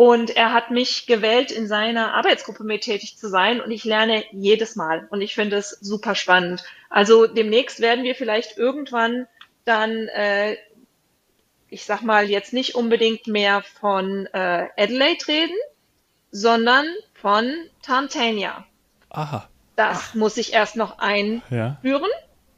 und 0.00 0.34
er 0.34 0.54
hat 0.54 0.70
mich 0.70 1.04
gewählt, 1.04 1.50
in 1.50 1.68
seiner 1.68 2.14
Arbeitsgruppe 2.14 2.64
mit 2.64 2.80
tätig 2.80 3.18
zu 3.18 3.28
sein 3.28 3.60
und 3.60 3.70
ich 3.70 3.84
lerne 3.84 4.24
jedes 4.32 4.74
Mal 4.74 5.06
und 5.10 5.20
ich 5.20 5.34
finde 5.34 5.56
es 5.56 5.72
super 5.82 6.14
spannend. 6.14 6.64
Also 6.88 7.26
demnächst 7.26 7.80
werden 7.80 8.02
wir 8.02 8.14
vielleicht 8.14 8.56
irgendwann 8.56 9.26
dann, 9.66 10.08
äh, 10.08 10.56
ich 11.68 11.84
sag 11.84 12.00
mal, 12.00 12.30
jetzt 12.30 12.54
nicht 12.54 12.76
unbedingt 12.76 13.26
mehr 13.26 13.62
von 13.78 14.24
äh, 14.32 14.68
Adelaide 14.78 15.28
reden, 15.28 15.56
sondern 16.30 16.86
von 17.12 17.52
Tantania. 17.82 18.64
Aha. 19.10 19.50
Das 19.76 19.98
Ach. 20.00 20.14
muss 20.14 20.38
ich 20.38 20.54
erst 20.54 20.76
noch 20.76 20.98
einführen. 20.98 21.76
Ja 21.82 22.00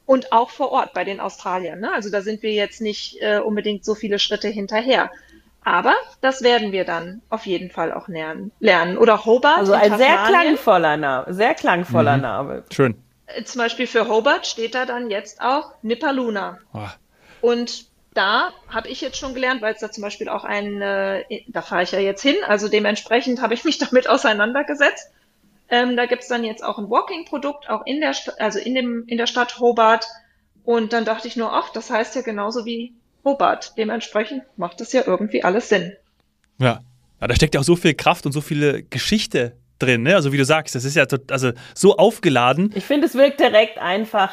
und 0.05 0.31
auch 0.31 0.49
vor 0.49 0.71
Ort 0.71 0.93
bei 0.93 1.03
den 1.03 1.19
Australiern. 1.19 1.79
Ne? 1.79 1.91
Also 1.93 2.09
da 2.09 2.21
sind 2.21 2.43
wir 2.43 2.51
jetzt 2.51 2.81
nicht 2.81 3.21
äh, 3.21 3.39
unbedingt 3.39 3.85
so 3.85 3.95
viele 3.95 4.19
Schritte 4.19 4.49
hinterher. 4.49 5.11
Aber 5.65 5.93
das 6.21 6.41
werden 6.41 6.71
wir 6.71 6.85
dann 6.85 7.21
auf 7.29 7.45
jeden 7.45 7.69
Fall 7.69 7.93
auch 7.93 8.07
lernen. 8.07 8.51
lernen. 8.59 8.97
Oder 8.97 9.25
Hobart. 9.25 9.57
Also 9.57 9.73
ein 9.73 9.97
sehr 9.97 10.17
klangvoller 10.17 10.97
Name. 10.97 11.33
Sehr 11.33 11.53
klangvoller 11.53 12.17
mhm. 12.17 12.21
Name. 12.21 12.63
Schön. 12.71 12.95
Äh, 13.27 13.43
zum 13.43 13.59
Beispiel 13.59 13.87
für 13.87 14.07
Hobart 14.07 14.45
steht 14.45 14.75
da 14.75 14.85
dann 14.85 15.09
jetzt 15.09 15.41
auch 15.41 15.71
Nipaluna. 15.81 16.57
Oh. 16.73 16.87
Und 17.41 17.85
da 18.13 18.51
habe 18.67 18.89
ich 18.89 19.01
jetzt 19.01 19.17
schon 19.17 19.33
gelernt, 19.33 19.61
weil 19.61 19.73
es 19.73 19.79
da 19.79 19.91
zum 19.91 20.03
Beispiel 20.03 20.29
auch 20.29 20.43
ein, 20.43 20.81
äh, 20.81 21.23
da 21.47 21.61
fahre 21.61 21.83
ich 21.83 21.91
ja 21.91 21.99
jetzt 21.99 22.21
hin, 22.21 22.35
also 22.47 22.67
dementsprechend 22.67 23.41
habe 23.41 23.53
ich 23.53 23.63
mich 23.63 23.77
damit 23.89 24.09
auseinandergesetzt. 24.09 25.11
Ähm, 25.69 25.95
da 25.95 26.05
gibt's 26.05 26.27
dann 26.27 26.43
jetzt 26.43 26.63
auch 26.63 26.77
ein 26.77 26.89
Walking-Produkt, 26.89 27.69
auch 27.69 27.85
in 27.85 28.01
der, 28.01 28.13
St 28.13 28.39
also 28.39 28.59
in, 28.59 28.75
dem, 28.75 29.05
in 29.07 29.17
der 29.17 29.27
Stadt 29.27 29.59
Hobart. 29.59 30.05
Und 30.63 30.93
dann 30.93 31.05
dachte 31.05 31.27
ich 31.27 31.35
nur, 31.35 31.51
ach, 31.51 31.69
das 31.69 31.89
heißt 31.89 32.15
ja 32.15 32.21
genauso 32.21 32.65
wie 32.65 32.93
Hobart. 33.23 33.73
Dementsprechend 33.77 34.43
macht 34.57 34.81
es 34.81 34.93
ja 34.93 35.03
irgendwie 35.05 35.43
alles 35.43 35.69
Sinn. 35.69 35.93
Ja. 36.59 36.81
ja 37.21 37.27
da 37.27 37.35
steckt 37.35 37.55
ja 37.55 37.61
auch 37.61 37.65
so 37.65 37.75
viel 37.75 37.93
Kraft 37.93 38.25
und 38.25 38.31
so 38.31 38.41
viele 38.41 38.83
Geschichte 38.83 39.53
drin, 39.79 40.03
ne? 40.03 40.15
Also 40.15 40.31
wie 40.31 40.37
du 40.37 40.45
sagst, 40.45 40.75
das 40.75 40.85
ist 40.85 40.95
ja 40.95 41.05
also 41.29 41.51
so 41.73 41.97
aufgeladen. 41.97 42.71
Ich 42.75 42.85
finde, 42.85 43.07
es 43.07 43.15
wirkt 43.15 43.39
direkt 43.39 43.77
einfach 43.77 44.31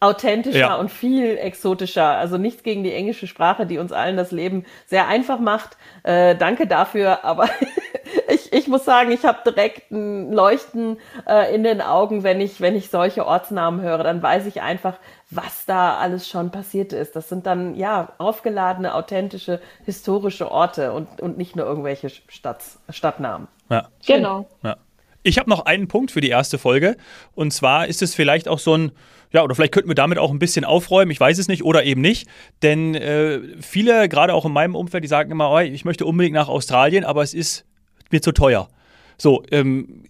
authentischer 0.00 0.58
ja. 0.58 0.76
und 0.76 0.90
viel 0.90 1.36
exotischer. 1.38 2.04
Also 2.04 2.38
nichts 2.38 2.62
gegen 2.62 2.84
die 2.84 2.92
englische 2.92 3.26
Sprache, 3.26 3.66
die 3.66 3.78
uns 3.78 3.92
allen 3.92 4.16
das 4.16 4.30
Leben 4.30 4.64
sehr 4.86 5.08
einfach 5.08 5.40
macht. 5.40 5.76
Äh, 6.04 6.36
danke 6.36 6.66
dafür, 6.66 7.24
aber 7.24 7.48
ich, 8.50 8.52
ich 8.52 8.68
muss 8.68 8.84
sagen, 8.84 9.10
ich 9.10 9.24
habe 9.24 9.38
direkt 9.44 9.90
ein 9.90 10.32
Leuchten 10.32 10.98
äh, 11.26 11.54
in 11.54 11.64
den 11.64 11.80
Augen, 11.80 12.22
wenn 12.22 12.40
ich, 12.40 12.60
wenn 12.60 12.76
ich 12.76 12.90
solche 12.90 13.26
Ortsnamen 13.26 13.80
höre. 13.80 14.02
Dann 14.02 14.22
weiß 14.22 14.46
ich 14.46 14.62
einfach, 14.62 14.98
was 15.30 15.66
da 15.66 15.96
alles 15.98 16.28
schon 16.28 16.50
passiert 16.50 16.92
ist. 16.92 17.16
Das 17.16 17.28
sind 17.28 17.46
dann 17.46 17.74
ja 17.74 18.12
aufgeladene, 18.18 18.94
authentische, 18.94 19.60
historische 19.84 20.50
Orte 20.50 20.92
und, 20.92 21.20
und 21.20 21.38
nicht 21.38 21.56
nur 21.56 21.66
irgendwelche 21.66 22.10
Stadt, 22.10 22.62
Stadtnamen. 22.88 23.48
Ja. 23.70 23.88
Genau. 24.06 24.48
Ja. 24.62 24.76
Ich 25.22 25.38
habe 25.38 25.50
noch 25.50 25.66
einen 25.66 25.88
Punkt 25.88 26.10
für 26.10 26.20
die 26.20 26.30
erste 26.30 26.58
Folge. 26.58 26.96
Und 27.34 27.52
zwar 27.52 27.86
ist 27.86 28.02
es 28.02 28.14
vielleicht 28.14 28.48
auch 28.48 28.58
so 28.58 28.76
ein, 28.76 28.92
ja, 29.30 29.42
oder 29.42 29.54
vielleicht 29.54 29.74
könnten 29.74 29.90
wir 29.90 29.94
damit 29.94 30.18
auch 30.18 30.30
ein 30.30 30.38
bisschen 30.38 30.64
aufräumen, 30.64 31.10
ich 31.10 31.20
weiß 31.20 31.38
es 31.38 31.48
nicht, 31.48 31.64
oder 31.64 31.84
eben 31.84 32.00
nicht. 32.00 32.28
Denn 32.62 32.94
äh, 32.94 33.40
viele, 33.60 34.08
gerade 34.08 34.32
auch 34.32 34.46
in 34.46 34.52
meinem 34.52 34.74
Umfeld, 34.74 35.04
die 35.04 35.08
sagen 35.08 35.30
immer, 35.30 35.50
oh, 35.50 35.58
ich 35.58 35.84
möchte 35.84 36.06
unbedingt 36.06 36.34
nach 36.34 36.48
Australien, 36.48 37.04
aber 37.04 37.22
es 37.22 37.34
ist 37.34 37.66
mir 38.10 38.22
zu 38.22 38.32
teuer. 38.32 38.68
So, 39.16 39.42
ähm, 39.50 40.04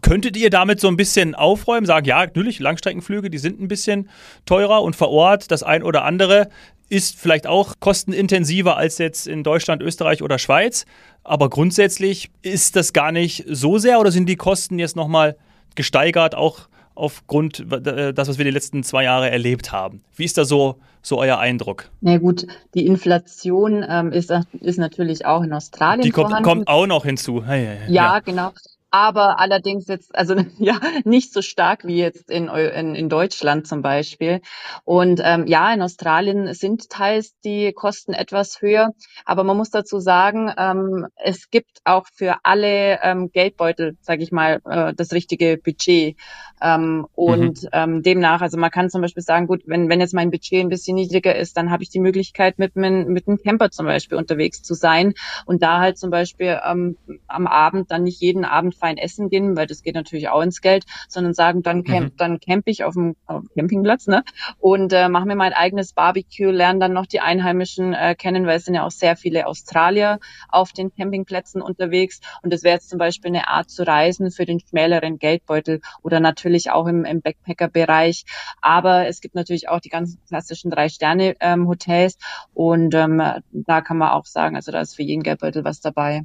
könntet 0.00 0.36
ihr 0.36 0.48
damit 0.48 0.80
so 0.80 0.88
ein 0.88 0.96
bisschen 0.96 1.34
aufräumen, 1.34 1.86
sagen, 1.86 2.06
ja, 2.06 2.20
natürlich, 2.20 2.58
Langstreckenflüge, 2.58 3.28
die 3.28 3.38
sind 3.38 3.60
ein 3.60 3.68
bisschen 3.68 4.08
teurer 4.46 4.82
und 4.82 4.96
vor 4.96 5.10
Ort 5.10 5.50
das 5.50 5.62
ein 5.62 5.82
oder 5.82 6.04
andere 6.04 6.48
ist 6.88 7.18
vielleicht 7.18 7.46
auch 7.46 7.74
kostenintensiver 7.80 8.76
als 8.76 8.98
jetzt 8.98 9.26
in 9.26 9.42
Deutschland, 9.42 9.82
Österreich 9.82 10.22
oder 10.22 10.38
Schweiz. 10.38 10.84
Aber 11.22 11.48
grundsätzlich 11.48 12.30
ist 12.42 12.76
das 12.76 12.92
gar 12.92 13.10
nicht 13.10 13.44
so 13.48 13.78
sehr 13.78 14.00
oder 14.00 14.10
sind 14.10 14.26
die 14.26 14.36
Kosten 14.36 14.78
jetzt 14.78 14.96
nochmal 14.96 15.36
gesteigert, 15.74 16.34
auch 16.34 16.68
aufgrund 16.94 17.60
äh, 17.72 18.12
das, 18.12 18.28
was 18.28 18.38
wir 18.38 18.44
die 18.44 18.50
letzten 18.50 18.82
zwei 18.82 19.04
Jahre 19.04 19.30
erlebt 19.30 19.72
haben. 19.72 20.02
Wie 20.16 20.24
ist 20.24 20.38
da 20.38 20.44
so, 20.44 20.76
so 21.02 21.18
euer 21.18 21.38
Eindruck? 21.38 21.90
Na 22.00 22.18
gut, 22.18 22.46
die 22.74 22.86
Inflation 22.86 23.84
ähm, 23.88 24.12
ist, 24.12 24.32
ist 24.60 24.78
natürlich 24.78 25.26
auch 25.26 25.42
in 25.42 25.52
Australien 25.52 26.02
Die 26.02 26.10
kommt, 26.10 26.28
vorhanden. 26.28 26.48
kommt 26.48 26.68
auch 26.68 26.86
noch 26.86 27.04
hinzu. 27.04 27.42
Ja, 27.46 27.54
ja. 27.54 27.72
Ja, 27.88 28.20
genau. 28.20 28.52
Aber 28.94 29.40
allerdings 29.40 29.88
jetzt, 29.88 30.14
also 30.14 30.36
ja, 30.58 30.78
nicht 31.04 31.32
so 31.32 31.42
stark 31.42 31.84
wie 31.84 31.96
jetzt 31.96 32.30
in, 32.30 32.46
in, 32.46 32.94
in 32.94 33.08
Deutschland 33.08 33.66
zum 33.66 33.82
Beispiel. 33.82 34.40
Und 34.84 35.20
ähm, 35.24 35.48
ja, 35.48 35.74
in 35.74 35.82
Australien 35.82 36.54
sind 36.54 36.90
teils 36.90 37.36
die 37.40 37.72
Kosten 37.72 38.12
etwas 38.12 38.62
höher. 38.62 38.92
Aber 39.24 39.42
man 39.42 39.56
muss 39.56 39.70
dazu 39.70 39.98
sagen, 39.98 40.48
ähm, 40.56 41.08
es 41.16 41.50
gibt 41.50 41.80
auch 41.82 42.06
für 42.14 42.36
alle 42.44 43.00
ähm, 43.02 43.32
Geldbeutel, 43.32 43.96
sage 44.00 44.22
ich 44.22 44.30
mal, 44.30 44.60
äh, 44.64 44.94
das 44.94 45.10
richtige 45.10 45.58
Budget. 45.58 46.16
Ähm, 46.62 47.08
und 47.16 47.64
mhm. 47.64 47.68
ähm, 47.72 48.02
demnach, 48.04 48.42
also 48.42 48.58
man 48.58 48.70
kann 48.70 48.90
zum 48.90 49.02
Beispiel 49.02 49.24
sagen, 49.24 49.48
gut, 49.48 49.64
wenn, 49.66 49.88
wenn 49.88 50.00
jetzt 50.00 50.14
mein 50.14 50.30
Budget 50.30 50.60
ein 50.60 50.68
bisschen 50.68 50.94
niedriger 50.94 51.34
ist, 51.34 51.56
dann 51.56 51.72
habe 51.72 51.82
ich 51.82 51.90
die 51.90 51.98
Möglichkeit, 51.98 52.60
mit, 52.60 52.76
mit, 52.76 53.08
mit 53.08 53.26
einem 53.26 53.38
Camper 53.38 53.70
zum 53.70 53.86
Beispiel 53.86 54.16
unterwegs 54.16 54.62
zu 54.62 54.74
sein 54.74 55.14
und 55.46 55.62
da 55.64 55.80
halt 55.80 55.98
zum 55.98 56.10
Beispiel 56.10 56.60
ähm, 56.64 56.96
am 57.26 57.48
Abend 57.48 57.90
dann 57.90 58.04
nicht 58.04 58.20
jeden 58.20 58.44
Abend 58.44 58.76
fein 58.84 58.98
essen 58.98 59.30
gehen, 59.30 59.56
weil 59.56 59.66
das 59.66 59.82
geht 59.82 59.94
natürlich 59.94 60.28
auch 60.28 60.42
ins 60.42 60.60
Geld, 60.60 60.84
sondern 61.08 61.32
sagen, 61.32 61.62
dann 61.62 61.84
camp, 61.84 62.12
mhm. 62.12 62.16
dann 62.18 62.40
camp 62.40 62.64
ich 62.66 62.84
auf 62.84 62.92
dem, 62.92 63.16
auf 63.26 63.40
dem 63.40 63.48
Campingplatz, 63.56 64.06
ne? 64.08 64.22
Und 64.58 64.92
äh, 64.92 65.08
mache 65.08 65.26
mir 65.26 65.36
mein 65.36 65.54
eigenes 65.54 65.94
Barbecue, 65.94 66.50
lerne 66.50 66.80
dann 66.80 66.92
noch 66.92 67.06
die 67.06 67.20
Einheimischen 67.20 67.94
äh, 67.94 68.14
kennen, 68.14 68.46
weil 68.46 68.58
es 68.58 68.66
sind 68.66 68.74
ja 68.74 68.84
auch 68.84 68.90
sehr 68.90 69.16
viele 69.16 69.46
Australier 69.46 70.18
auf 70.50 70.72
den 70.72 70.94
Campingplätzen 70.94 71.62
unterwegs. 71.62 72.20
Und 72.42 72.52
das 72.52 72.62
wäre 72.62 72.74
jetzt 72.74 72.90
zum 72.90 72.98
Beispiel 72.98 73.30
eine 73.30 73.48
Art 73.48 73.70
zu 73.70 73.86
reisen 73.86 74.30
für 74.30 74.44
den 74.44 74.60
schmäleren 74.60 75.18
Geldbeutel 75.18 75.80
oder 76.02 76.20
natürlich 76.20 76.70
auch 76.70 76.86
im, 76.86 77.06
im 77.06 77.22
Backpacker-Bereich. 77.22 78.24
Aber 78.60 79.06
es 79.06 79.22
gibt 79.22 79.34
natürlich 79.34 79.70
auch 79.70 79.80
die 79.80 79.88
ganzen 79.88 80.20
klassischen 80.28 80.70
Drei-Sterne-Hotels 80.70 82.14
ähm, 82.14 82.50
und 82.52 82.94
ähm, 82.94 83.22
da 83.50 83.80
kann 83.80 83.96
man 83.96 84.10
auch 84.10 84.26
sagen, 84.26 84.56
also 84.56 84.72
da 84.72 84.80
ist 84.80 84.94
für 84.94 85.02
jeden 85.02 85.22
Geldbeutel 85.22 85.64
was 85.64 85.80
dabei. 85.80 86.24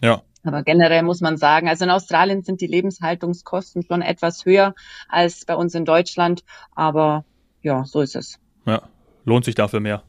Ja. 0.00 0.22
Aber 0.44 0.62
generell 0.62 1.02
muss 1.02 1.20
man 1.20 1.36
sagen, 1.36 1.68
also 1.68 1.84
in 1.84 1.90
Australien 1.90 2.42
sind 2.42 2.60
die 2.60 2.66
Lebenshaltungskosten 2.66 3.82
schon 3.82 4.02
etwas 4.02 4.44
höher 4.44 4.74
als 5.08 5.44
bei 5.44 5.54
uns 5.54 5.74
in 5.74 5.84
Deutschland. 5.84 6.44
Aber 6.74 7.24
ja, 7.62 7.84
so 7.84 8.00
ist 8.00 8.16
es. 8.16 8.38
Ja, 8.64 8.82
lohnt 9.24 9.44
sich 9.44 9.54
dafür 9.54 9.80
mehr. 9.80 10.02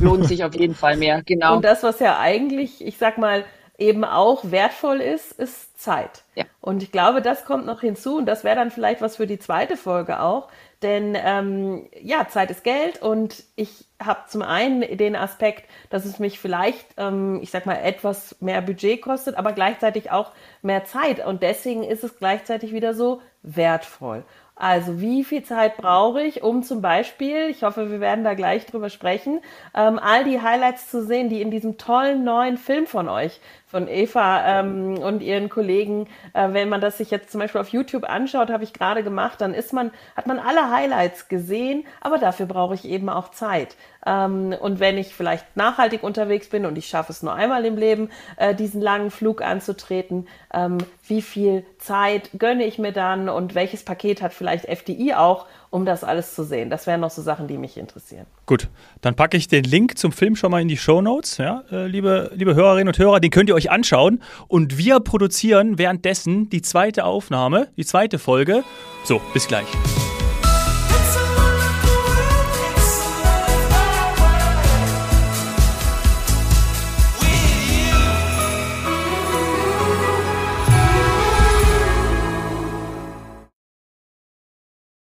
Lohnt 0.00 0.26
sich 0.26 0.44
auf 0.44 0.54
jeden 0.54 0.74
Fall 0.74 0.96
mehr, 0.96 1.22
genau. 1.22 1.56
Und 1.56 1.64
das, 1.64 1.82
was 1.82 2.00
ja 2.00 2.18
eigentlich, 2.18 2.84
ich 2.84 2.98
sag 2.98 3.18
mal, 3.18 3.44
eben 3.78 4.04
auch 4.04 4.50
wertvoll 4.50 5.00
ist, 5.00 5.32
ist 5.32 5.80
Zeit. 5.80 6.24
Ja. 6.34 6.44
Und 6.60 6.82
ich 6.82 6.92
glaube, 6.92 7.22
das 7.22 7.44
kommt 7.44 7.64
noch 7.64 7.80
hinzu 7.80 8.18
und 8.18 8.26
das 8.26 8.44
wäre 8.44 8.56
dann 8.56 8.70
vielleicht 8.70 9.00
was 9.00 9.16
für 9.16 9.26
die 9.26 9.38
zweite 9.38 9.76
Folge 9.76 10.20
auch. 10.20 10.48
Denn 10.82 11.14
ähm, 11.14 11.88
ja, 12.00 12.26
Zeit 12.28 12.50
ist 12.50 12.64
Geld 12.64 13.02
und 13.02 13.44
ich 13.54 13.84
habe 14.02 14.20
zum 14.28 14.40
einen 14.40 14.96
den 14.96 15.14
Aspekt, 15.14 15.68
dass 15.90 16.06
es 16.06 16.18
mich 16.18 16.38
vielleicht, 16.38 16.86
ähm, 16.96 17.40
ich 17.42 17.50
sag 17.50 17.66
mal, 17.66 17.76
etwas 17.76 18.40
mehr 18.40 18.62
Budget 18.62 19.02
kostet, 19.02 19.36
aber 19.36 19.52
gleichzeitig 19.52 20.10
auch 20.10 20.32
mehr 20.62 20.84
Zeit. 20.84 21.24
Und 21.24 21.42
deswegen 21.42 21.82
ist 21.82 22.02
es 22.02 22.16
gleichzeitig 22.16 22.72
wieder 22.72 22.94
so 22.94 23.20
wertvoll. 23.42 24.24
Also 24.60 25.00
wie 25.00 25.24
viel 25.24 25.42
Zeit 25.42 25.78
brauche 25.78 26.22
ich, 26.22 26.42
um 26.42 26.62
zum 26.62 26.82
Beispiel, 26.82 27.48
ich 27.48 27.62
hoffe, 27.62 27.90
wir 27.90 28.00
werden 28.00 28.24
da 28.24 28.34
gleich 28.34 28.66
drüber 28.66 28.90
sprechen, 28.90 29.40
ähm, 29.74 29.98
all 29.98 30.24
die 30.24 30.42
Highlights 30.42 30.90
zu 30.90 31.02
sehen, 31.02 31.30
die 31.30 31.40
in 31.40 31.50
diesem 31.50 31.78
tollen 31.78 32.24
neuen 32.24 32.58
Film 32.58 32.86
von 32.86 33.08
euch 33.08 33.40
von 33.70 33.86
Eva 33.88 34.60
ähm, 34.60 34.98
und 34.98 35.22
ihren 35.22 35.48
Kollegen. 35.48 36.08
Äh, 36.32 36.52
wenn 36.52 36.68
man 36.68 36.80
das 36.80 36.98
sich 36.98 37.10
jetzt 37.10 37.30
zum 37.30 37.40
Beispiel 37.40 37.60
auf 37.60 37.68
YouTube 37.68 38.04
anschaut, 38.04 38.50
habe 38.50 38.64
ich 38.64 38.72
gerade 38.72 39.02
gemacht, 39.02 39.40
dann 39.40 39.54
ist 39.54 39.72
man, 39.72 39.92
hat 40.16 40.26
man 40.26 40.38
alle 40.38 40.70
Highlights 40.70 41.28
gesehen, 41.28 41.84
aber 42.00 42.18
dafür 42.18 42.46
brauche 42.46 42.74
ich 42.74 42.84
eben 42.84 43.08
auch 43.08 43.30
Zeit. 43.30 43.76
Ähm, 44.04 44.54
und 44.60 44.80
wenn 44.80 44.98
ich 44.98 45.14
vielleicht 45.14 45.56
nachhaltig 45.56 46.02
unterwegs 46.02 46.48
bin 46.48 46.66
und 46.66 46.76
ich 46.76 46.86
schaffe 46.86 47.12
es 47.12 47.22
nur 47.22 47.34
einmal 47.34 47.64
im 47.64 47.76
Leben, 47.76 48.10
äh, 48.36 48.54
diesen 48.54 48.80
langen 48.80 49.10
Flug 49.10 49.42
anzutreten, 49.42 50.26
ähm, 50.52 50.78
wie 51.06 51.22
viel 51.22 51.64
Zeit 51.78 52.30
gönne 52.38 52.64
ich 52.64 52.78
mir 52.78 52.92
dann 52.92 53.28
und 53.28 53.54
welches 53.54 53.84
Paket 53.84 54.22
hat 54.22 54.32
vielleicht 54.32 54.64
FDI 54.66 55.14
auch, 55.14 55.46
um 55.70 55.84
das 55.84 56.02
alles 56.02 56.34
zu 56.34 56.42
sehen. 56.42 56.70
Das 56.70 56.86
wären 56.86 57.00
noch 57.00 57.10
so 57.10 57.22
Sachen, 57.22 57.46
die 57.46 57.58
mich 57.58 57.76
interessieren. 57.76 58.26
Gut, 58.50 58.68
dann 59.00 59.14
packe 59.14 59.36
ich 59.36 59.46
den 59.46 59.62
Link 59.62 59.96
zum 59.96 60.10
Film 60.10 60.34
schon 60.34 60.50
mal 60.50 60.60
in 60.60 60.66
die 60.66 60.76
Show 60.76 61.00
Notes, 61.00 61.36
ja, 61.36 61.62
äh, 61.70 61.86
liebe, 61.86 62.32
liebe 62.34 62.56
Hörerinnen 62.56 62.88
und 62.88 62.98
Hörer, 62.98 63.20
den 63.20 63.30
könnt 63.30 63.48
ihr 63.48 63.54
euch 63.54 63.70
anschauen. 63.70 64.20
Und 64.48 64.76
wir 64.76 64.98
produzieren 64.98 65.78
währenddessen 65.78 66.50
die 66.50 66.60
zweite 66.60 67.04
Aufnahme, 67.04 67.68
die 67.76 67.84
zweite 67.84 68.18
Folge. 68.18 68.64
So, 69.04 69.20
bis 69.32 69.46
gleich. 69.46 69.68